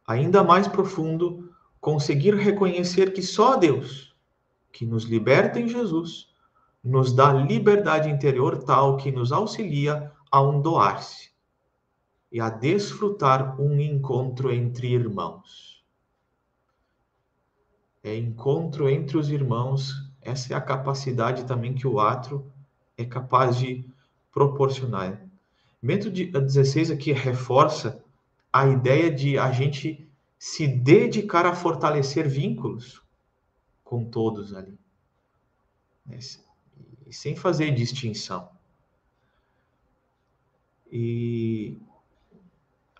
[0.05, 4.13] ainda mais profundo, conseguir reconhecer que só Deus,
[4.71, 6.29] que nos liberta em Jesus,
[6.83, 11.34] nos dá liberdade interior tal que nos auxilia a um doar-se
[12.35, 15.81] e a desfrutar um encontro entre irmãos.
[18.03, 22.51] É encontro entre os irmãos, essa é a capacidade também que o atro
[22.97, 23.89] é capaz de
[24.33, 25.25] proporcionar.
[25.81, 28.03] Bento 16 aqui reforça
[28.51, 30.05] a ideia de a gente
[30.37, 33.01] se dedicar a fortalecer vínculos
[33.81, 34.77] com todos ali
[37.07, 38.49] e sem fazer distinção.
[40.91, 41.79] E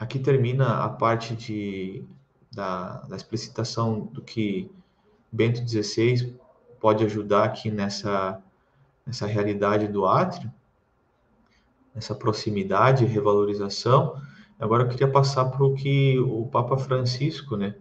[0.06, 2.04] aqui termina a parte de,
[2.52, 4.72] da, da explicitação do que
[5.32, 6.36] Bento XVI
[6.80, 8.42] pode ajudar aqui nessa,
[9.06, 10.52] nessa realidade do átrio,
[11.94, 14.22] nessa proximidade revalorização.
[14.60, 17.76] Agora eu queria passar para o que o Papa Francisco né,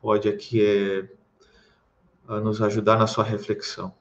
[0.00, 1.08] pode aqui é,
[2.40, 3.92] nos ajudar na sua reflexão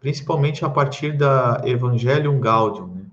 [0.00, 2.86] principalmente a partir da Evangelium Gaudium.
[2.86, 3.06] Né?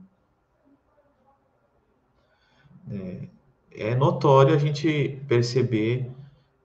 [2.89, 3.27] É,
[3.71, 6.11] é notório a gente perceber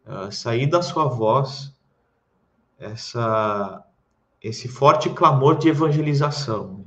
[0.06, 1.74] uh, sair da sua voz
[2.78, 3.85] essa,
[4.42, 6.85] esse forte clamor de evangelização,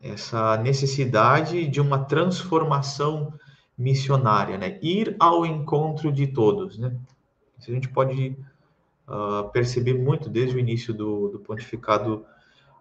[0.00, 3.32] essa necessidade de uma transformação
[3.76, 4.78] missionária, né?
[4.82, 6.96] Ir ao encontro de todos, né?
[7.58, 8.36] Isso a gente pode
[9.08, 12.24] uh, perceber muito desde o início do, do pontificado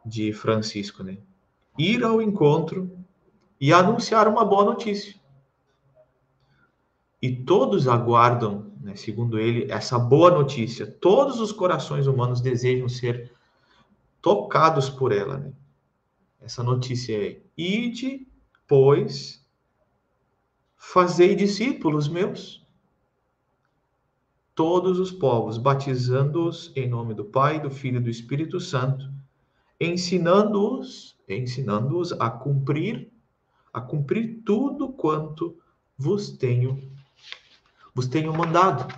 [0.05, 1.17] de Francisco, né?
[1.77, 2.89] Ir ao encontro
[3.59, 5.15] e anunciar uma boa notícia.
[7.21, 8.95] E todos aguardam né?
[8.95, 10.87] segundo ele, essa boa notícia.
[10.87, 13.33] Todos os corações humanos desejam ser
[14.21, 15.37] tocados por ela.
[15.37, 15.51] Né?
[16.39, 18.25] Essa notícia é: ide,
[18.65, 19.45] pois,
[20.77, 22.65] fazei discípulos meus,
[24.55, 29.11] todos os povos, batizando-os em nome do Pai, do Filho e do Espírito Santo,
[29.81, 33.11] ensinando-os, ensinando-os a cumprir,
[33.77, 35.55] a cumprir tudo quanto
[35.95, 36.91] vos tenho
[37.93, 38.91] vos tenho mandado.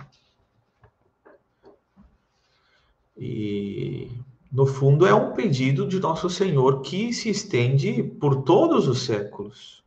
[3.16, 4.10] E
[4.50, 9.84] no fundo é um pedido de nosso Senhor que se estende por todos os séculos.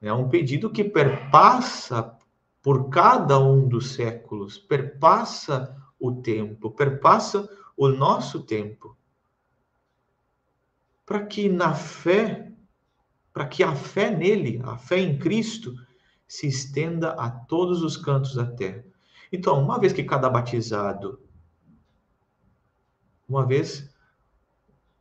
[0.00, 2.18] É um pedido que perpassa
[2.62, 8.96] por cada um dos séculos, perpassa o tempo, perpassa o nosso tempo.
[11.04, 12.52] Para que na fé,
[13.36, 15.74] para que a fé nele, a fé em Cristo,
[16.26, 18.82] se estenda a todos os cantos da terra.
[19.30, 21.20] Então, uma vez que cada batizado,
[23.28, 23.94] uma vez,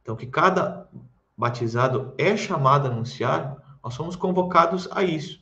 [0.02, 0.90] então que cada
[1.38, 5.42] batizado é chamado a anunciar, nós somos convocados a isso.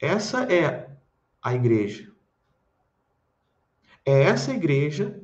[0.00, 0.90] Essa é
[1.40, 2.12] a igreja.
[4.04, 5.22] É essa igreja,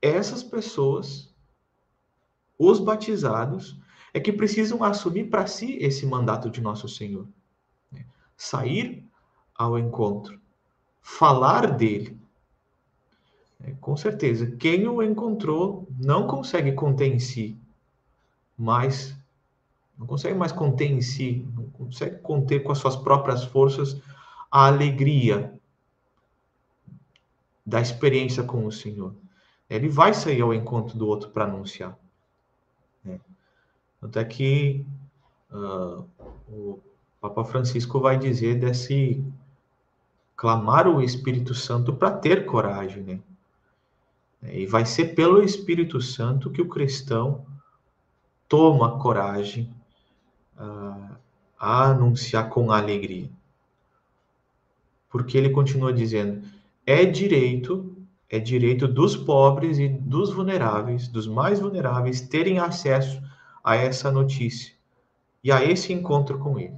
[0.00, 1.36] essas pessoas,
[2.58, 3.78] os batizados,
[4.12, 7.26] é que precisam assumir para si esse mandato de nosso Senhor.
[7.92, 8.04] Né?
[8.36, 9.04] Sair
[9.54, 10.40] ao encontro,
[11.00, 12.18] falar dele.
[13.62, 17.56] É, com certeza, quem o encontrou não consegue conter em si,
[18.56, 19.14] mas
[19.98, 24.00] não consegue mais conter em si, não consegue conter com as suas próprias forças
[24.50, 25.52] a alegria
[27.66, 29.14] da experiência com o Senhor.
[29.68, 31.98] Ele vai sair ao encontro do outro para anunciar.
[33.08, 33.20] Né?
[34.02, 34.84] Até que
[35.50, 36.04] uh,
[36.48, 36.78] o
[37.20, 39.24] Papa Francisco vai dizer desse
[40.36, 43.20] clamar o Espírito Santo para ter coragem, né?
[44.40, 47.44] E vai ser pelo Espírito Santo que o cristão
[48.48, 49.68] toma coragem
[50.56, 51.16] uh,
[51.58, 53.28] a anunciar com alegria.
[55.10, 56.46] Porque ele continua dizendo:
[56.86, 57.97] é direito,
[58.30, 63.22] é direito dos pobres e dos vulneráveis, dos mais vulneráveis, terem acesso
[63.64, 64.74] a essa notícia
[65.42, 66.76] e a esse encontro com Ele.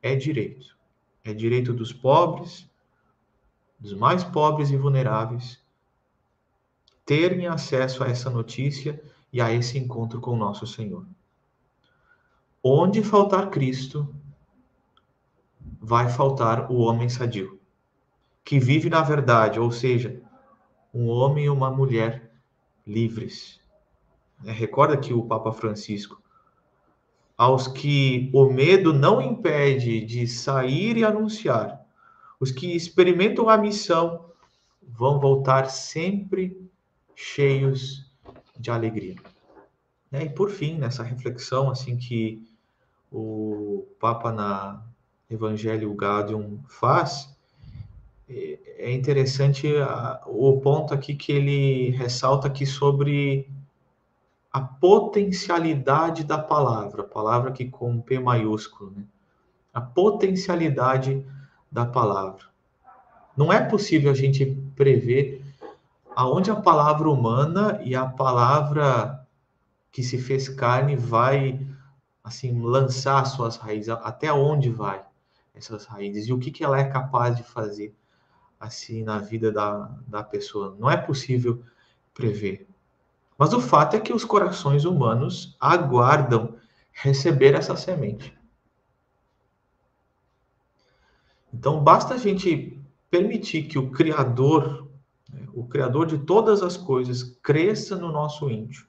[0.00, 0.76] É direito.
[1.24, 2.70] É direito dos pobres,
[3.78, 5.60] dos mais pobres e vulneráveis,
[7.04, 11.04] terem acesso a essa notícia e a esse encontro com o nosso Senhor.
[12.62, 14.14] Onde faltar Cristo,
[15.80, 17.58] vai faltar o homem sadio,
[18.44, 20.22] que vive na verdade, ou seja,
[20.92, 22.30] um homem e uma mulher
[22.86, 23.60] livres,
[24.44, 26.22] é, recorda que o Papa Francisco,
[27.36, 31.84] aos que o medo não impede de sair e anunciar,
[32.40, 34.26] os que experimentam a missão
[34.82, 36.70] vão voltar sempre
[37.14, 38.10] cheios
[38.58, 39.16] de alegria.
[40.10, 42.42] É, e por fim, nessa reflexão assim que
[43.12, 44.82] o Papa na
[45.28, 47.36] Evangelho Gaudium faz,
[48.28, 49.66] é, é interessante
[50.26, 53.48] o ponto aqui que ele ressalta aqui sobre
[54.52, 59.04] a potencialidade da palavra, palavra que com P maiúsculo, né?
[59.72, 61.24] a potencialidade
[61.70, 62.44] da palavra.
[63.36, 65.44] Não é possível a gente prever
[66.16, 69.24] aonde a palavra humana e a palavra
[69.92, 71.64] que se fez carne vai
[72.24, 75.02] assim lançar suas raízes, até onde vai
[75.54, 77.94] essas raízes e o que, que ela é capaz de fazer
[78.58, 80.76] assim na vida da, da pessoa.
[80.78, 81.62] Não é possível
[82.12, 82.68] prever.
[83.36, 86.56] Mas o fato é que os corações humanos aguardam
[86.92, 88.36] receber essa semente.
[91.52, 92.78] Então basta a gente
[93.08, 94.88] permitir que o Criador,
[95.30, 98.88] né, o Criador de todas as coisas, cresça no nosso íntimo.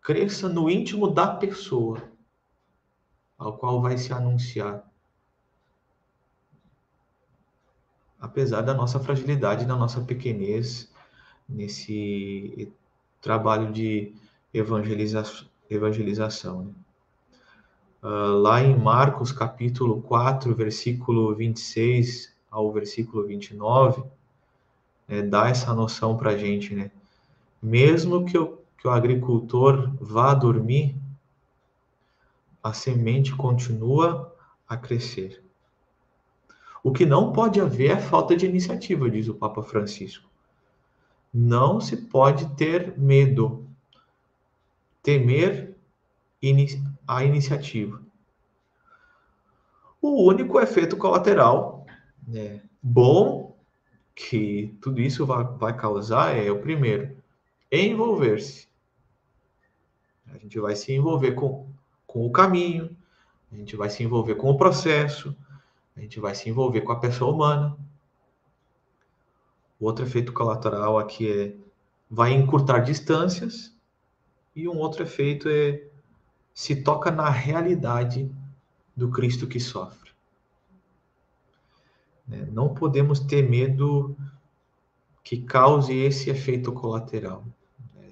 [0.00, 2.02] Cresça no íntimo da pessoa
[3.36, 4.89] ao qual vai se anunciar.
[8.20, 10.92] Apesar da nossa fragilidade, da nossa pequenez,
[11.48, 12.72] nesse
[13.20, 14.14] trabalho de
[14.52, 15.22] evangeliza
[15.68, 16.64] evangelização.
[16.64, 16.72] Né?
[18.02, 24.02] Uh, lá em Marcos capítulo 4, versículo 26 ao versículo 29,
[25.06, 26.90] né, dá essa noção para a gente, né?
[27.62, 30.96] Mesmo que o, que o agricultor vá dormir,
[32.62, 34.34] a semente continua
[34.68, 35.44] a crescer.
[36.82, 40.28] O que não pode haver é falta de iniciativa, diz o Papa Francisco.
[41.32, 43.66] Não se pode ter medo.
[45.02, 45.76] Temer
[47.06, 48.00] a iniciativa.
[50.00, 51.84] O único efeito colateral
[52.26, 53.56] né, bom
[54.14, 57.16] que tudo isso vai, vai causar é o primeiro,
[57.70, 58.68] envolver-se.
[60.26, 61.68] A gente vai se envolver com,
[62.06, 62.96] com o caminho,
[63.50, 65.36] a gente vai se envolver com o processo,
[66.00, 67.76] a gente vai se envolver com a pessoa humana.
[69.78, 71.54] O outro efeito colateral aqui é
[72.10, 73.76] vai encurtar distâncias
[74.56, 75.86] e um outro efeito é
[76.54, 78.34] se toca na realidade
[78.96, 80.10] do Cristo que sofre.
[82.26, 82.48] Né?
[82.50, 84.16] Não podemos ter medo
[85.22, 87.44] que cause esse efeito colateral.
[87.94, 88.08] Né?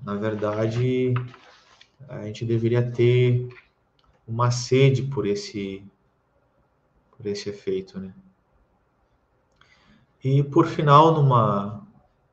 [0.00, 1.12] Na verdade,
[2.08, 3.48] a gente deveria ter
[4.28, 5.84] uma sede por esse
[7.16, 8.14] por esse efeito, né?
[10.22, 11.86] E por final, numa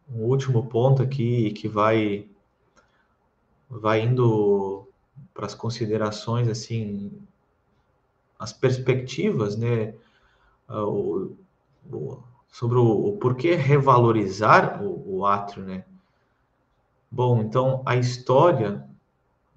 [0.10, 2.28] um último ponto aqui que vai
[3.70, 4.88] vai indo
[5.34, 7.12] para as considerações assim
[8.38, 9.96] as perspectivas, né?
[10.68, 11.36] Ah, o,
[11.92, 15.86] o, sobre o, o, porquê revalorizar o, o átrio, né?
[17.10, 18.88] Bom, então a história,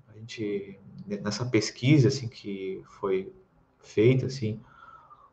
[0.09, 3.33] a gente nessa pesquisa assim que foi
[3.81, 4.61] feita assim,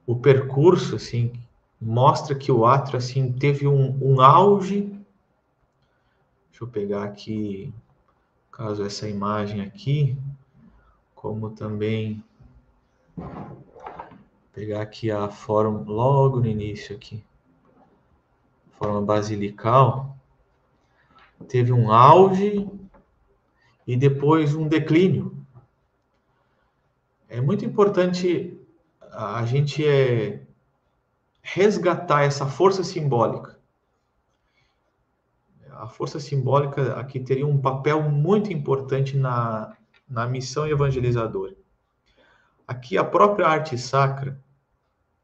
[0.05, 1.33] o percurso assim
[1.79, 4.81] mostra que o átrio assim teve um, um auge.
[6.49, 7.73] Deixa eu pegar aqui,
[8.51, 10.17] caso essa imagem aqui,
[11.15, 12.23] como também
[14.53, 17.23] pegar aqui a forma logo no início aqui,
[18.73, 20.15] forma basilical,
[21.47, 22.69] teve um auge
[23.85, 25.35] e depois um declínio.
[27.27, 28.62] É muito importante
[29.13, 30.41] a gente é,
[31.41, 33.59] resgatar essa força simbólica.
[35.71, 39.75] A força simbólica aqui teria um papel muito importante na,
[40.09, 41.55] na missão evangelizadora.
[42.67, 44.41] Aqui a própria arte sacra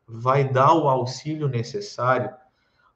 [0.08, 2.34] vai dar o auxílio necessário,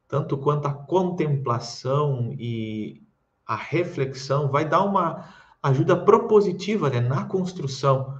[0.08, 3.02] tanto quanto a contemplação e
[3.46, 8.20] a reflexão, vai dar uma ajuda propositiva né, na construção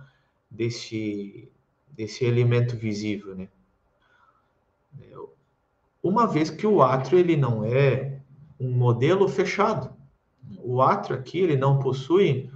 [0.50, 1.52] desse,
[1.96, 3.48] desse elemento visível, né?
[6.02, 8.20] Uma vez que o átrio ele não é
[8.60, 9.96] um modelo fechado.
[10.60, 12.52] O átrio aqui ele não possui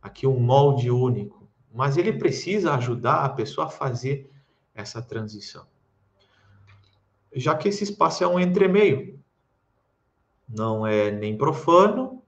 [0.00, 4.30] aqui um molde único, mas ele precisa ajudar a pessoa a fazer
[4.74, 5.66] essa transição.
[7.34, 9.20] Já que esse espaço é um entremeio,
[10.48, 12.22] não é nem profano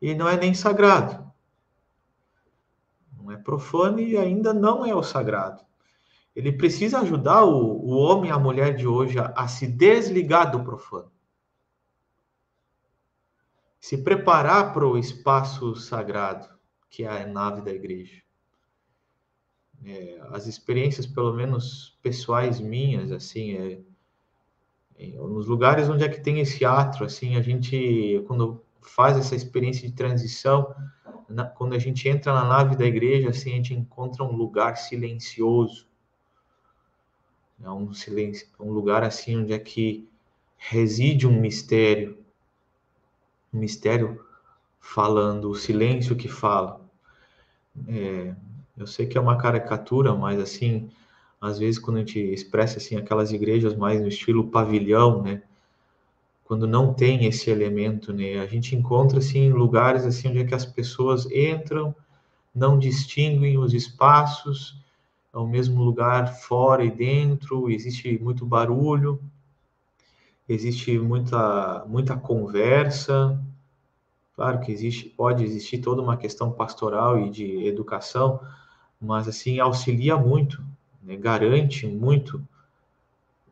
[0.00, 1.28] e não é nem sagrado.
[3.16, 5.64] Não é profano e ainda não é o sagrado.
[6.34, 10.50] Ele precisa ajudar o, o homem e a mulher de hoje a, a se desligar
[10.50, 11.10] do profano.
[13.78, 16.48] Se preparar para o espaço sagrado,
[16.90, 18.22] que é a nave da igreja.
[19.84, 23.80] É, as experiências, pelo menos pessoais minhas, assim, é,
[24.96, 29.36] é, nos lugares onde é que tem esse atro, assim, a gente, quando faz essa
[29.36, 30.74] experiência de transição,
[31.28, 34.76] na, quando a gente entra na nave da igreja, assim, a gente encontra um lugar
[34.76, 35.86] silencioso,
[37.62, 40.08] é um silêncio, um lugar assim onde é que
[40.56, 42.18] reside um mistério,
[43.52, 44.24] um mistério
[44.80, 46.80] falando, o silêncio que fala.
[47.88, 48.34] É,
[48.76, 50.90] eu sei que é uma caricatura, mas assim,
[51.40, 55.42] às vezes quando a gente expressa assim aquelas igrejas mais no estilo pavilhão, né?
[56.44, 58.38] Quando não tem esse elemento, né?
[58.40, 61.94] A gente encontra assim lugares assim onde é que as pessoas entram,
[62.54, 64.83] não distinguem os espaços,
[65.34, 69.20] é o mesmo lugar fora e dentro, existe muito barulho,
[70.48, 73.36] existe muita, muita conversa.
[74.36, 78.40] Claro que existe, pode existir toda uma questão pastoral e de educação,
[79.00, 80.62] mas assim auxilia muito,
[81.02, 81.16] né?
[81.16, 82.40] garante muito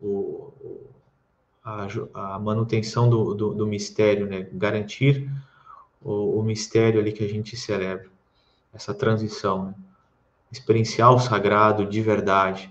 [0.00, 0.52] o,
[1.64, 4.48] a, a manutenção do, do, do, mistério, né?
[4.52, 5.28] garantir
[6.00, 8.08] o, o mistério ali que a gente celebra,
[8.72, 9.66] essa transição.
[9.66, 9.74] Né?
[10.52, 12.70] Experiencial sagrado de verdade.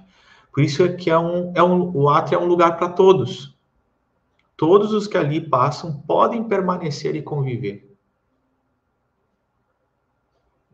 [0.54, 3.58] Por isso é que é um, é um, o átrio é um lugar para todos.
[4.56, 7.90] Todos os que ali passam podem permanecer e conviver.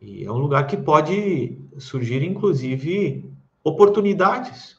[0.02, 3.32] E é um lugar que pode surgir, inclusive,
[3.64, 4.78] oportunidades.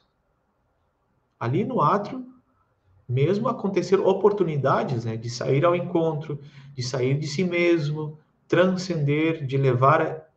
[1.41, 2.26] Ali no átrio,
[3.09, 6.39] mesmo acontecer oportunidades né, de sair ao encontro,
[6.74, 10.29] de sair de si mesmo, transcender, de levar,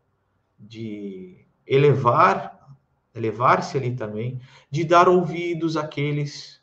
[0.57, 1.40] de
[1.73, 2.75] elevar,
[3.15, 6.61] elevar-se ali também, de dar ouvidos àqueles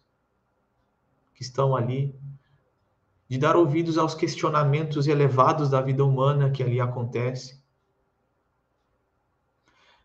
[1.34, 2.14] que estão ali,
[3.26, 7.58] de dar ouvidos aos questionamentos elevados da vida humana que ali acontece,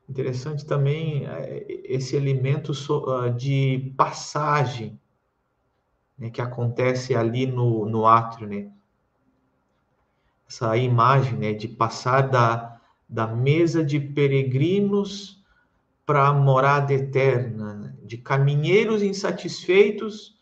[0.08, 2.72] interessante também é, esse elemento
[3.10, 5.00] ah, de passagem
[6.18, 8.72] né, que acontece ali no, no átrio, né?
[10.48, 12.73] Essa imagem né, de passar da,
[13.08, 15.44] da mesa de peregrinos
[16.06, 20.38] para a morada eterna, de caminheiros insatisfeitos,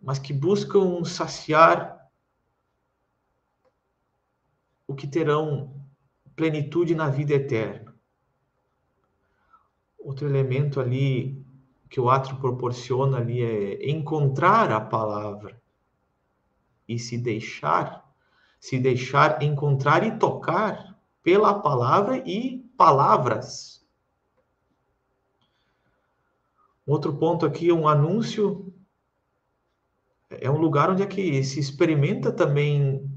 [0.00, 1.98] mas que buscam saciar
[4.86, 5.74] o que terão
[6.34, 7.94] plenitude na vida eterna.
[9.98, 11.44] Outro elemento ali
[11.90, 15.60] que o átrio proporciona ali é encontrar a palavra
[16.86, 18.07] e se deixar,
[18.60, 23.86] se deixar encontrar e tocar pela palavra e palavras.
[26.86, 28.72] Outro ponto aqui, um anúncio
[30.30, 33.10] é um lugar onde é que se experimenta também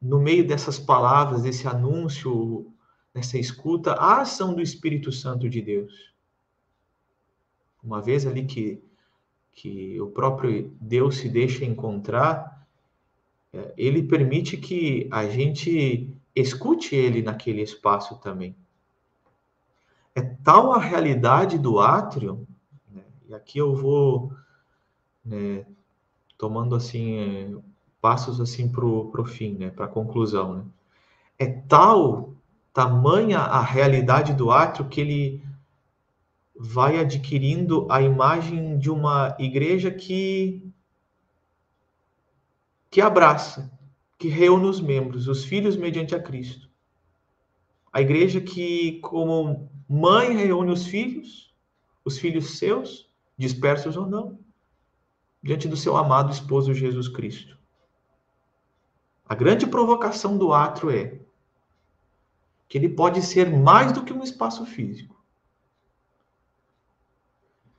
[0.00, 2.72] no meio dessas palavras, desse anúncio,
[3.14, 6.14] nessa escuta, a ação do Espírito Santo de Deus.
[7.82, 8.82] Uma vez ali que,
[9.52, 12.53] que o próprio Deus se deixa encontrar,
[13.76, 18.56] ele permite que a gente escute ele naquele espaço também.
[20.14, 22.46] É tal a realidade do átrio,
[22.90, 24.32] né, e aqui eu vou
[25.24, 25.64] né,
[26.38, 27.50] tomando assim é,
[28.00, 30.54] passos assim para o fim, né, para a conclusão.
[30.54, 30.64] Né?
[31.38, 32.34] É tal,
[32.72, 35.42] tamanha a realidade do átrio que ele
[36.56, 40.72] vai adquirindo a imagem de uma igreja que
[42.94, 43.76] que abraça,
[44.16, 46.70] que reúne os membros, os filhos mediante a Cristo.
[47.92, 51.52] A igreja que, como mãe, reúne os filhos,
[52.04, 54.38] os filhos seus, dispersos ou não,
[55.42, 57.58] diante do seu amado esposo Jesus Cristo.
[59.28, 61.20] A grande provocação do atro é
[62.68, 65.14] que ele pode ser mais do que um espaço físico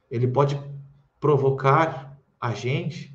[0.10, 0.58] ele pode
[1.20, 3.15] provocar a gente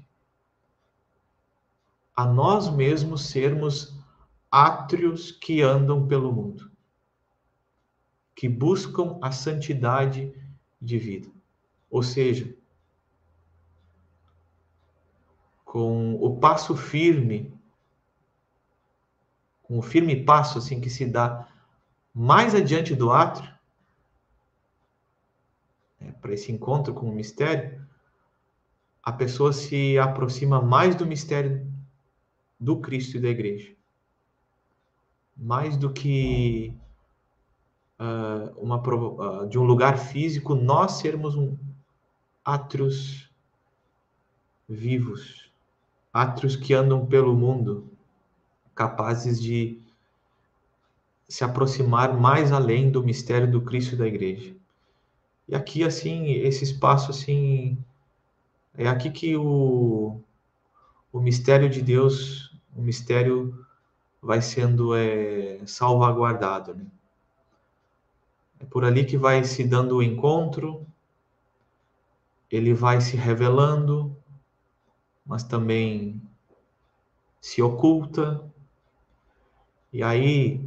[2.15, 3.99] a nós mesmos sermos
[4.51, 6.71] átrios que andam pelo mundo,
[8.35, 10.35] que buscam a santidade
[10.81, 11.29] de vida.
[11.91, 12.55] Ou seja,
[15.65, 17.57] com o passo firme,
[19.63, 21.47] com o firme passo assim que se dá
[22.13, 23.49] mais adiante do átrio,
[26.01, 27.87] né, para esse encontro com o mistério,
[29.01, 31.70] a pessoa se aproxima mais do mistério
[32.61, 33.73] do Cristo e da Igreja.
[35.37, 36.75] Mais do que
[37.99, 41.57] uh, uma, uh, de um lugar físico, nós sermos um
[42.45, 43.31] átrios
[44.69, 45.51] vivos,
[46.13, 47.89] átrios que andam pelo mundo,
[48.75, 49.81] capazes de
[51.29, 54.55] se aproximar mais além do mistério do Cristo e da Igreja.
[55.47, 57.79] E aqui, assim, esse espaço, assim,
[58.75, 60.21] é aqui que o,
[61.13, 62.50] o mistério de Deus,
[62.81, 63.67] o mistério
[64.23, 66.87] vai sendo é, salvaguardado, né?
[68.59, 70.87] É por ali que vai se dando o encontro,
[72.51, 74.15] ele vai se revelando,
[75.25, 76.21] mas também
[77.41, 78.43] se oculta.
[79.93, 80.61] E aí,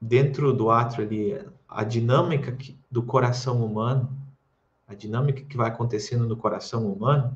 [0.00, 2.56] dentro do átrio ali, a dinâmica
[2.90, 4.14] do coração humano,
[4.86, 7.34] a dinâmica que vai acontecendo no coração humano,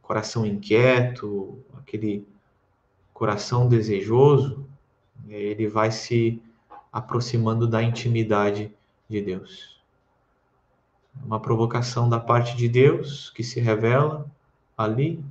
[0.00, 2.26] coração inquieto, aquele
[3.20, 4.66] coração desejoso,
[5.28, 6.42] ele vai se
[6.90, 8.72] aproximando da intimidade
[9.06, 9.78] de Deus.
[11.22, 14.26] Uma provocação da parte de Deus que se revela
[14.74, 15.22] ali,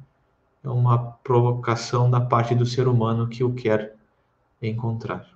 [0.64, 3.96] é uma provocação da parte do ser humano que o quer
[4.62, 5.28] encontrar.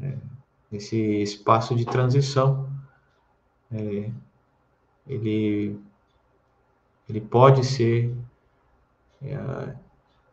[0.00, 0.16] É
[0.70, 2.70] nesse espaço de transição,
[3.70, 4.10] é,
[5.06, 5.78] ele,
[7.06, 8.14] ele pode ser
[9.22, 9.74] é,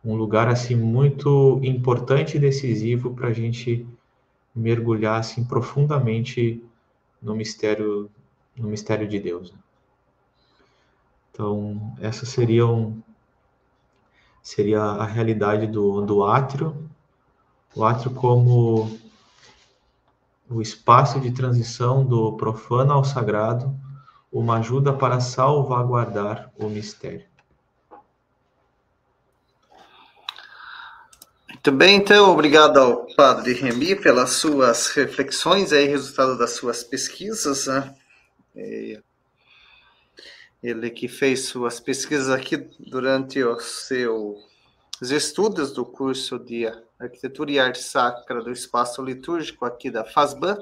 [0.05, 3.87] um lugar assim muito importante e decisivo para a gente
[4.55, 6.63] mergulhar assim profundamente
[7.21, 8.09] no mistério
[8.55, 9.51] no mistério de Deus.
[9.51, 9.57] Né?
[11.31, 13.01] Então essa seria um,
[14.41, 16.87] seria a realidade do, do átrio,
[17.75, 18.97] o átrio como
[20.49, 23.75] o espaço de transição do profano ao sagrado,
[24.31, 27.25] uma ajuda para salvaguardar o mistério.
[31.65, 37.65] Muito bem, então, obrigado ao Padre Remy pelas suas reflexões, aí, resultado das suas pesquisas,
[37.65, 37.95] né?
[40.61, 44.37] Ele que fez suas pesquisas aqui durante os seus
[45.09, 46.67] estudos do curso de
[46.99, 50.59] Arquitetura e Arte Sacra do Espaço Litúrgico aqui da FASBAN.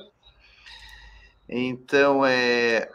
[1.50, 2.90] Então, é,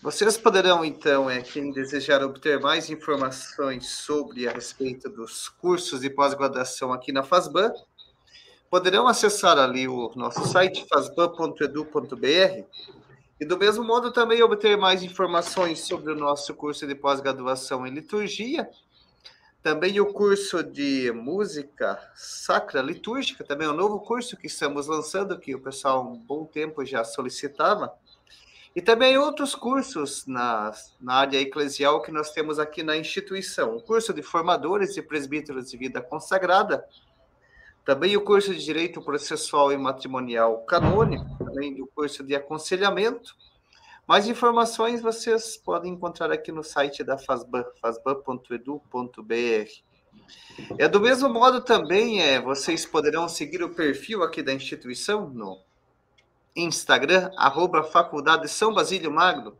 [0.00, 6.08] vocês poderão, então, é, quem desejar obter mais informações sobre a respeito dos cursos de
[6.08, 7.72] pós-graduação aqui na FASBAN,
[8.70, 12.64] poderão acessar ali o nosso site fasban.edu.br
[13.40, 17.90] e do mesmo modo também obter mais informações sobre o nosso curso de pós-graduação em
[17.90, 18.68] liturgia,
[19.62, 25.38] também o curso de música sacra litúrgica, também é um novo curso que estamos lançando,
[25.40, 27.92] que o pessoal há um bom tempo já solicitava,
[28.78, 30.70] e também outros cursos na,
[31.00, 33.74] na área eclesial que nós temos aqui na instituição.
[33.74, 36.86] O curso de formadores e presbíteros de vida consagrada,
[37.84, 43.34] também o curso de Direito Processual e Matrimonial Canônico, também o curso de Aconselhamento.
[44.06, 49.24] Mais informações vocês podem encontrar aqui no site da FASBAN, fasban.edu.br.
[50.78, 55.66] É do mesmo modo também, é, vocês poderão seguir o perfil aqui da instituição no
[56.58, 59.56] Instagram, arroba Faculdade São Basílio Magno.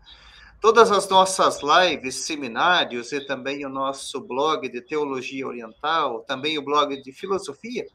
[0.61, 6.63] Todas as nossas lives, seminários e também o nosso blog de Teologia Oriental, também o
[6.63, 7.87] blog de Filosofia,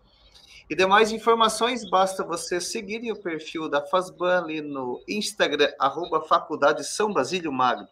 [0.69, 6.85] e demais informações, basta você seguirem o perfil da FASBAN ali no Instagram, arroba Faculdade
[6.85, 7.87] São Basílio Magno.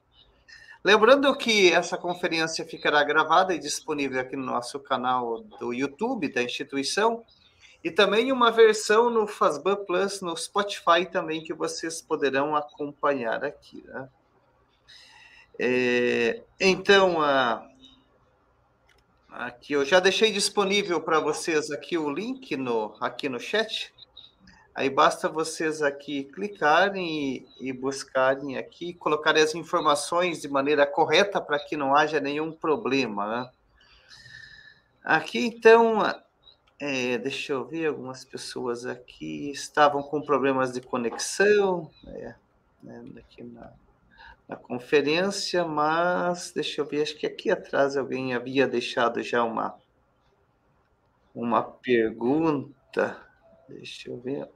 [0.83, 6.41] Lembrando que essa conferência ficará gravada e disponível aqui no nosso canal do YouTube da
[6.41, 7.23] instituição,
[7.83, 13.83] e também uma versão no Fazban Plus no Spotify também que vocês poderão acompanhar aqui.
[13.87, 14.09] Né?
[15.59, 17.67] É, então, a,
[19.31, 23.93] Aqui eu já deixei disponível para vocês aqui o link no aqui no chat.
[24.75, 31.39] Aí basta vocês aqui clicarem e, e buscarem aqui, colocarem as informações de maneira correta
[31.39, 33.25] para que não haja nenhum problema.
[33.25, 33.49] Né?
[35.01, 35.99] Aqui então,
[36.81, 42.33] é, deixa eu ver, algumas pessoas aqui estavam com problemas de conexão, é,
[42.81, 43.71] né, aqui na,
[44.47, 49.75] na conferência, mas deixa eu ver, acho que aqui atrás alguém havia deixado já uma,
[51.35, 53.15] uma pergunta.
[53.69, 54.49] Deixa eu ver.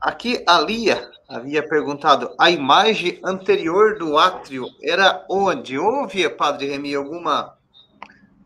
[0.00, 5.78] Aqui a Lia havia perguntado: a imagem anterior do átrio era onde?
[5.78, 7.61] Houve, Padre Remy, alguma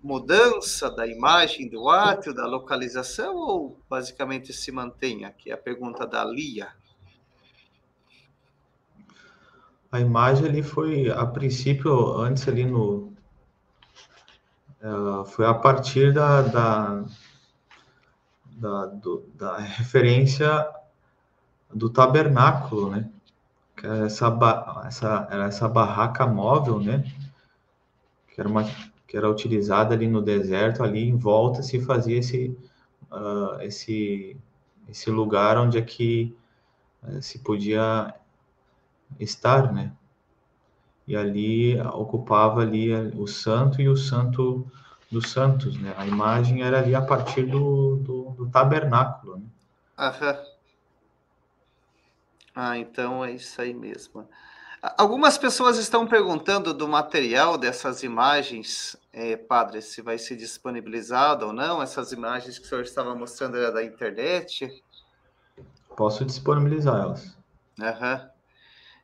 [0.07, 5.25] mudança da imagem do átrio, da localização, ou basicamente se mantém?
[5.25, 6.69] Aqui é a pergunta da Lia.
[9.91, 13.13] A imagem ali foi, a princípio, antes ali no.
[14.81, 17.05] Uh, foi a partir da, da,
[18.45, 20.69] da, do, da referência
[21.75, 23.11] do tabernáculo, né?
[23.77, 24.33] Que era essa,
[24.87, 27.05] essa, era essa barraca móvel, né?
[28.29, 28.65] Que era, uma,
[29.07, 32.57] que era utilizada ali no deserto, ali em volta se fazia esse,
[33.11, 34.37] uh, esse,
[34.89, 36.37] esse lugar onde é que
[37.03, 38.13] uh, se podia
[39.21, 39.93] estar, né?
[41.07, 44.67] E ali ocupava ali o santo e o santo
[45.11, 45.95] dos santos, né?
[45.97, 49.47] A imagem era ali a partir do, do, do tabernáculo, né?
[49.97, 50.37] Aham.
[52.55, 54.27] Ah, então é isso aí mesmo.
[54.97, 61.53] Algumas pessoas estão perguntando do material dessas imagens, é, padre, se vai ser disponibilizado ou
[61.53, 61.83] não.
[61.83, 64.83] Essas imagens que o senhor estava mostrando era da internet.
[65.97, 67.37] Posso disponibilizar elas.
[67.81, 68.31] Aham.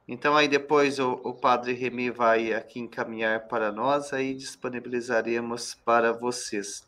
[0.07, 6.13] Então aí depois o, o Padre Remy vai aqui encaminhar para nós, aí disponibilizaremos para
[6.13, 6.85] vocês.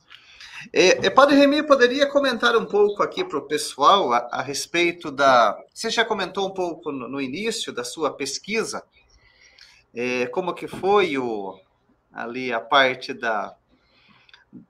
[0.72, 5.10] É, é, Padre Remy, poderia comentar um pouco aqui para o pessoal a, a, respeito
[5.10, 5.58] da.
[5.72, 8.82] Você já comentou um pouco no, no início da sua pesquisa,
[9.94, 11.58] é, como que foi o,
[12.12, 13.54] ali a parte da,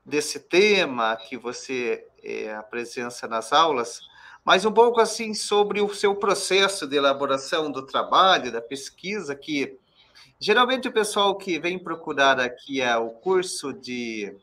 [0.04, 4.00] desse tema que você é, a presença nas aulas
[4.44, 9.78] mas um pouco assim sobre o seu processo de elaboração do trabalho, da pesquisa, que
[10.38, 14.36] geralmente o pessoal que vem procurar aqui é o curso de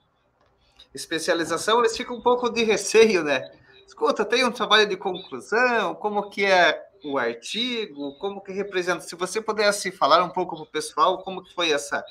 [0.93, 3.51] especialização, eles ficam um pouco de receio, né?
[3.85, 9.15] Escuta, tem um trabalho de conclusão, como que é o artigo, como que representa, se
[9.15, 12.03] você pudesse falar um pouco para o pessoal, como que foi essa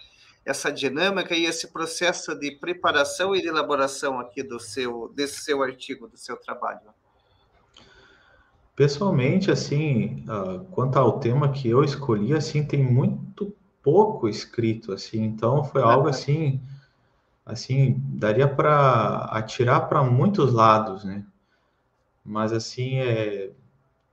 [0.45, 5.63] essa dinâmica e esse processo de preparação e de elaboração aqui do seu desse seu
[5.63, 6.81] artigo, do seu trabalho.
[8.75, 15.23] Pessoalmente, assim, uh, quanto ao tema que eu escolhi, assim, tem muito pouco escrito, assim,
[15.23, 16.61] então foi algo assim,
[17.51, 21.25] assim, daria para atirar para muitos lados, né?
[22.25, 23.51] Mas assim, é,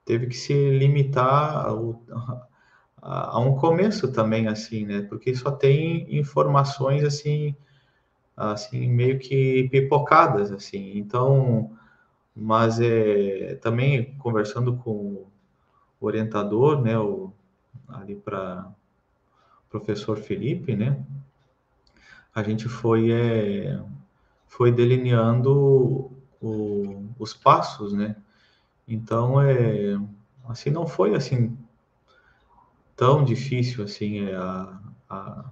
[0.05, 2.01] teve que se limitar ao,
[3.01, 5.01] a, a, um começo também, assim, né?
[5.03, 7.55] Porque só tem informações assim,
[8.35, 10.97] assim meio que pipocadas, assim.
[10.97, 11.77] Então,
[12.35, 15.25] mas é, também conversando com
[15.99, 17.33] o orientador, né, o,
[17.87, 18.71] ali para
[19.69, 21.03] professor Felipe, né,
[22.37, 23.81] a gente foi é,
[24.45, 28.15] foi delineando o, os passos, né?
[28.87, 29.99] Então é
[30.47, 31.57] assim não foi assim
[32.95, 34.79] tão difícil assim é, a,
[35.09, 35.45] a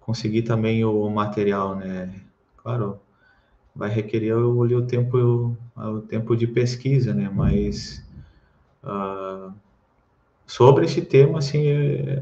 [0.00, 2.14] conseguir também o material, né?
[2.58, 3.00] Claro,
[3.74, 7.30] vai requerer o, o tempo o tempo de pesquisa, né?
[7.30, 8.06] Mas
[8.82, 9.50] uh,
[10.46, 12.20] sobre esse tema, assim, é,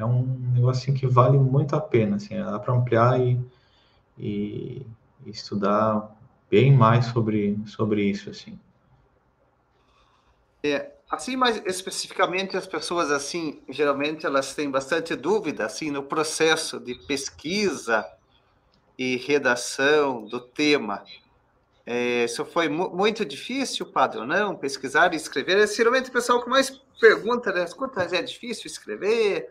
[0.00, 0.24] é um
[0.54, 3.38] negócio assim, que vale muito a pena, assim, dá para ampliar e,
[4.18, 4.86] e,
[5.26, 6.16] estudar
[6.50, 8.58] bem mais sobre, sobre isso, assim.
[10.62, 16.80] É, assim, mais especificamente, as pessoas, assim, geralmente elas têm bastante dúvida, assim, no processo
[16.80, 18.06] de pesquisa
[18.98, 21.04] e redação do tema.
[21.84, 24.56] É, isso foi mu muito difícil, padre, não?
[24.56, 25.58] Pesquisar e escrever.
[25.58, 26.70] É, geralmente o pessoal que mais
[27.00, 27.66] pergunta, né?
[27.76, 29.50] Quantas é difícil escrever?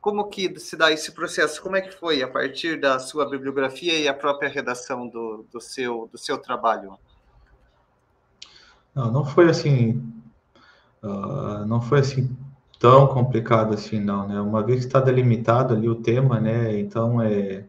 [0.00, 1.62] Como que se dá esse processo?
[1.62, 5.60] Como é que foi a partir da sua bibliografia e a própria redação do, do,
[5.60, 6.98] seu, do seu trabalho?
[8.94, 10.02] Não, não foi assim,
[11.02, 12.36] uh, não foi assim
[12.78, 14.40] tão complicado assim, não, né?
[14.40, 16.78] Uma vez que está delimitado ali o tema, né?
[16.78, 17.64] Então é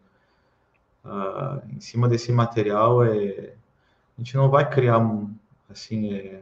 [1.04, 3.54] uh, em cima desse material é
[4.18, 5.00] a gente não vai criar
[5.70, 6.42] assim é,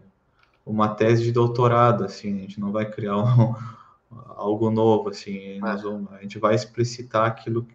[0.66, 3.56] uma tese de doutorado, assim, a gente não vai criar um,
[4.12, 7.68] algo novo, assim, nós vamos, a gente vai explicitar aquilo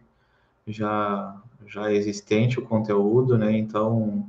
[0.66, 3.56] já já existente o conteúdo, né?
[3.56, 4.28] Então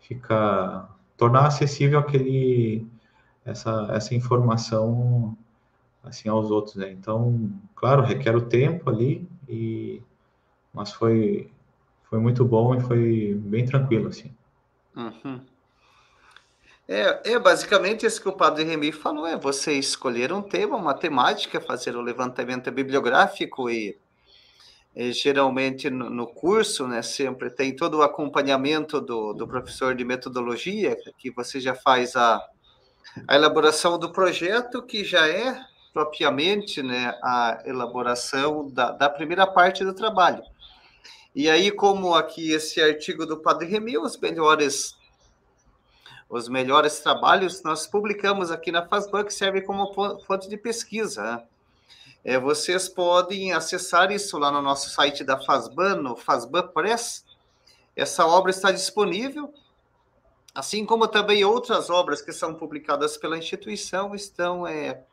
[0.00, 2.86] fica tornar acessível aquele
[3.44, 5.36] essa essa informação
[6.02, 6.92] assim aos outros, né?
[6.92, 10.02] Então, claro, requer o tempo ali e
[10.72, 11.50] mas foi
[12.04, 14.32] foi muito bom e foi bem tranquilo assim.
[14.96, 15.40] Uhum.
[16.86, 20.92] É, é basicamente isso que o padre Remy falou, é você escolher um tema, uma
[20.92, 23.98] temática, fazer o levantamento bibliográfico e,
[24.94, 30.04] e geralmente no, no, curso, né, sempre tem todo o acompanhamento do, do professor de
[30.04, 32.38] metodologia, que você já faz a,
[33.26, 35.58] a elaboração do projeto, que já é
[35.94, 40.42] propriamente né, a elaboração da, da primeira parte do trabalho.
[41.34, 44.94] E aí, como aqui esse artigo do Padre Remy, os melhores
[46.28, 48.86] os melhores trabalhos nós publicamos aqui na
[49.24, 49.92] que serve como
[50.26, 51.22] fonte de pesquisa.
[51.22, 51.42] Né?
[52.24, 57.24] É, vocês podem acessar isso lá no nosso site da Fazban, no Fazban Press.
[57.94, 59.52] Essa obra está disponível,
[60.54, 65.04] assim como também outras obras que são publicadas pela instituição estão é,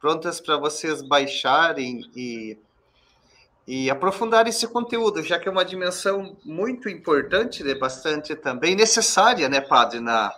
[0.00, 2.58] prontas para vocês baixarem e,
[3.66, 9.48] e aprofundar esse conteúdo, já que é uma dimensão muito importante, né, bastante também necessária,
[9.48, 10.34] né, padre, na,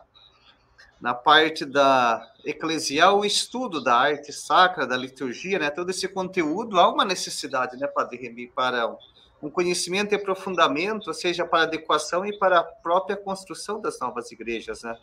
[1.00, 6.78] na parte da eclesial, o estudo da arte sacra, da liturgia, né, todo esse conteúdo,
[6.78, 8.94] há uma necessidade, né, Padre Remy, para
[9.42, 14.82] um conhecimento e aprofundamento, seja para adequação e para a própria construção das novas igrejas,
[14.82, 14.96] né?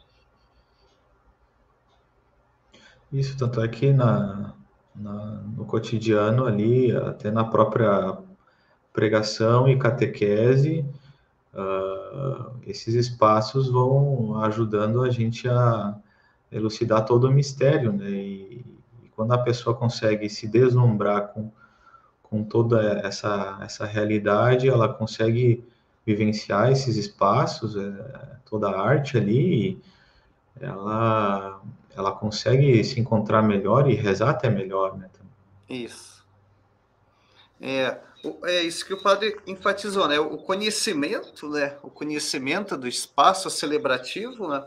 [3.11, 4.53] Isso, tanto é que na,
[4.93, 5.15] na,
[5.55, 8.17] no cotidiano ali, até na própria
[8.93, 10.85] pregação e catequese,
[11.53, 11.96] uh,
[12.65, 15.95] esses espaços vão ajudando a gente a
[16.51, 18.09] elucidar todo o mistério, né?
[18.09, 18.65] E,
[19.03, 21.51] e quando a pessoa consegue se deslumbrar com,
[22.23, 25.63] com toda essa, essa realidade, ela consegue
[26.05, 29.81] vivenciar esses espaços, é, toda a arte ali,
[30.59, 31.61] ela,
[31.95, 35.09] ela consegue se encontrar melhor e rezar até melhor, né?
[35.69, 36.25] Isso.
[37.59, 37.99] É,
[38.43, 40.19] é isso que o padre enfatizou, né?
[40.19, 41.77] O conhecimento, né?
[41.83, 44.65] O conhecimento do espaço celebrativo, né?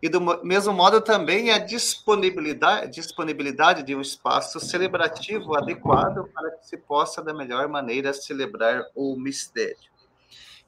[0.00, 6.66] E do mesmo modo também a disponibilidade, disponibilidade de um espaço celebrativo adequado para que
[6.68, 9.76] se possa da melhor maneira celebrar o mistério.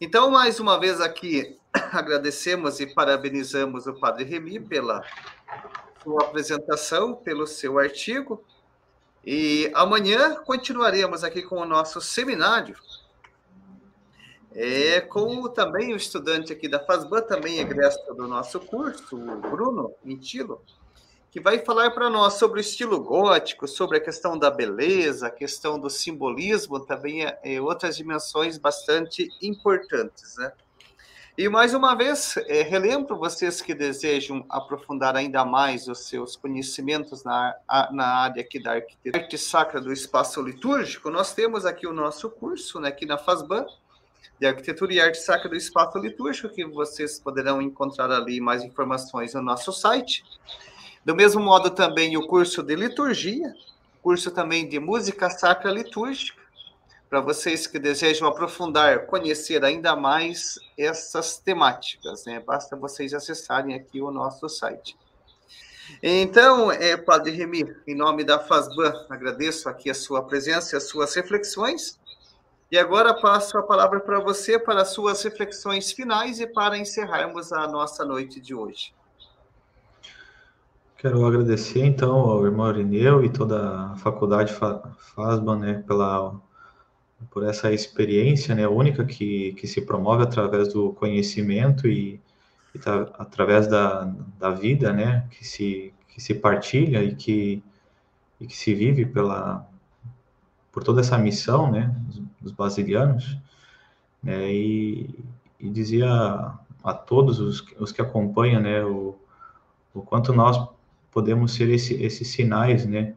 [0.01, 1.59] Então, mais uma vez aqui
[1.93, 5.05] agradecemos e parabenizamos o Padre Remy pela
[6.03, 8.43] sua apresentação, pelo seu artigo.
[9.25, 12.77] E amanhã continuaremos aqui com o nosso seminário.
[14.53, 19.95] É, com também o estudante aqui da FASBAN, também egresso do nosso curso, o Bruno
[20.05, 20.61] Intilo,
[21.31, 25.31] que vai falar para nós sobre o estilo gótico, sobre a questão da beleza, a
[25.31, 30.53] questão do simbolismo, também é, é outras dimensões bastante importantes, né?
[31.39, 37.23] E mais uma vez, é, relembro vocês que desejam aprofundar ainda mais os seus conhecimentos
[37.23, 37.55] na,
[37.93, 42.29] na área aqui da arquitetura arte sacra do espaço litúrgico, nós temos aqui o nosso
[42.29, 43.65] curso, né, aqui na FASBAN,
[44.41, 49.35] de Arquitetura e Arte Sacra do Espaço Litúrgico, que vocês poderão encontrar ali mais informações
[49.35, 50.25] no nosso site.
[51.05, 53.53] Do mesmo modo, também o curso de liturgia,
[54.03, 56.40] curso também de música sacra litúrgica,
[57.11, 62.39] para vocês que desejam aprofundar, conhecer ainda mais essas temáticas, né?
[62.39, 64.97] Basta vocês acessarem aqui o nosso site.
[66.01, 71.13] Então, é, Padre Remy, em nome da FASBAN, agradeço aqui a sua presença as suas
[71.17, 71.99] reflexões.
[72.71, 77.53] E agora passo a palavra para você para as suas reflexões finais e para encerrarmos
[77.53, 78.95] a nossa noite de hoje.
[80.97, 86.41] Quero agradecer, então, ao irmão Irineu e toda a faculdade FASBAN, né, pela,
[87.29, 92.21] por essa experiência, né, única que, que se promove através do conhecimento e,
[92.75, 94.05] e tá, através da,
[94.39, 97.63] da vida, né, que se, que se partilha e que,
[98.41, 99.69] e que se vive pela,
[100.73, 101.95] por toda essa missão, né,
[102.41, 103.37] dos, basilianos,
[104.23, 105.25] né, e,
[105.59, 106.09] e dizia
[106.83, 109.19] a todos os, os que acompanham, né, o,
[109.93, 110.57] o quanto nós
[111.11, 113.15] podemos ser esse, esses sinais, né?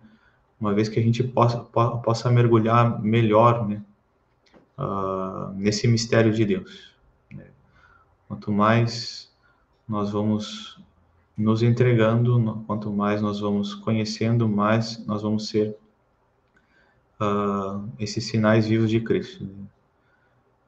[0.59, 3.81] Uma vez que a gente possa, possa mergulhar melhor, né?
[4.77, 6.95] Uh, nesse mistério de Deus.
[7.31, 7.45] Né?
[8.27, 9.31] Quanto mais
[9.87, 10.79] nós vamos
[11.37, 15.77] nos entregando, quanto mais nós vamos conhecendo, mais nós vamos ser
[17.19, 19.43] uh, esses sinais vivos de Cristo.
[19.43, 19.65] Né?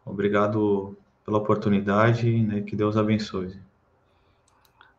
[0.06, 0.96] Obrigado
[1.26, 2.62] pela oportunidade, né?
[2.62, 3.60] que Deus abençoe.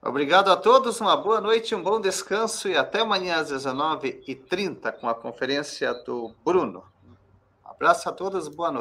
[0.02, 5.08] Obrigado a todos, uma boa noite, um bom descanso e até amanhã às 19h30 com
[5.08, 6.84] a conferência do Bruno.
[7.64, 8.74] Um abraço a todos, boa noite.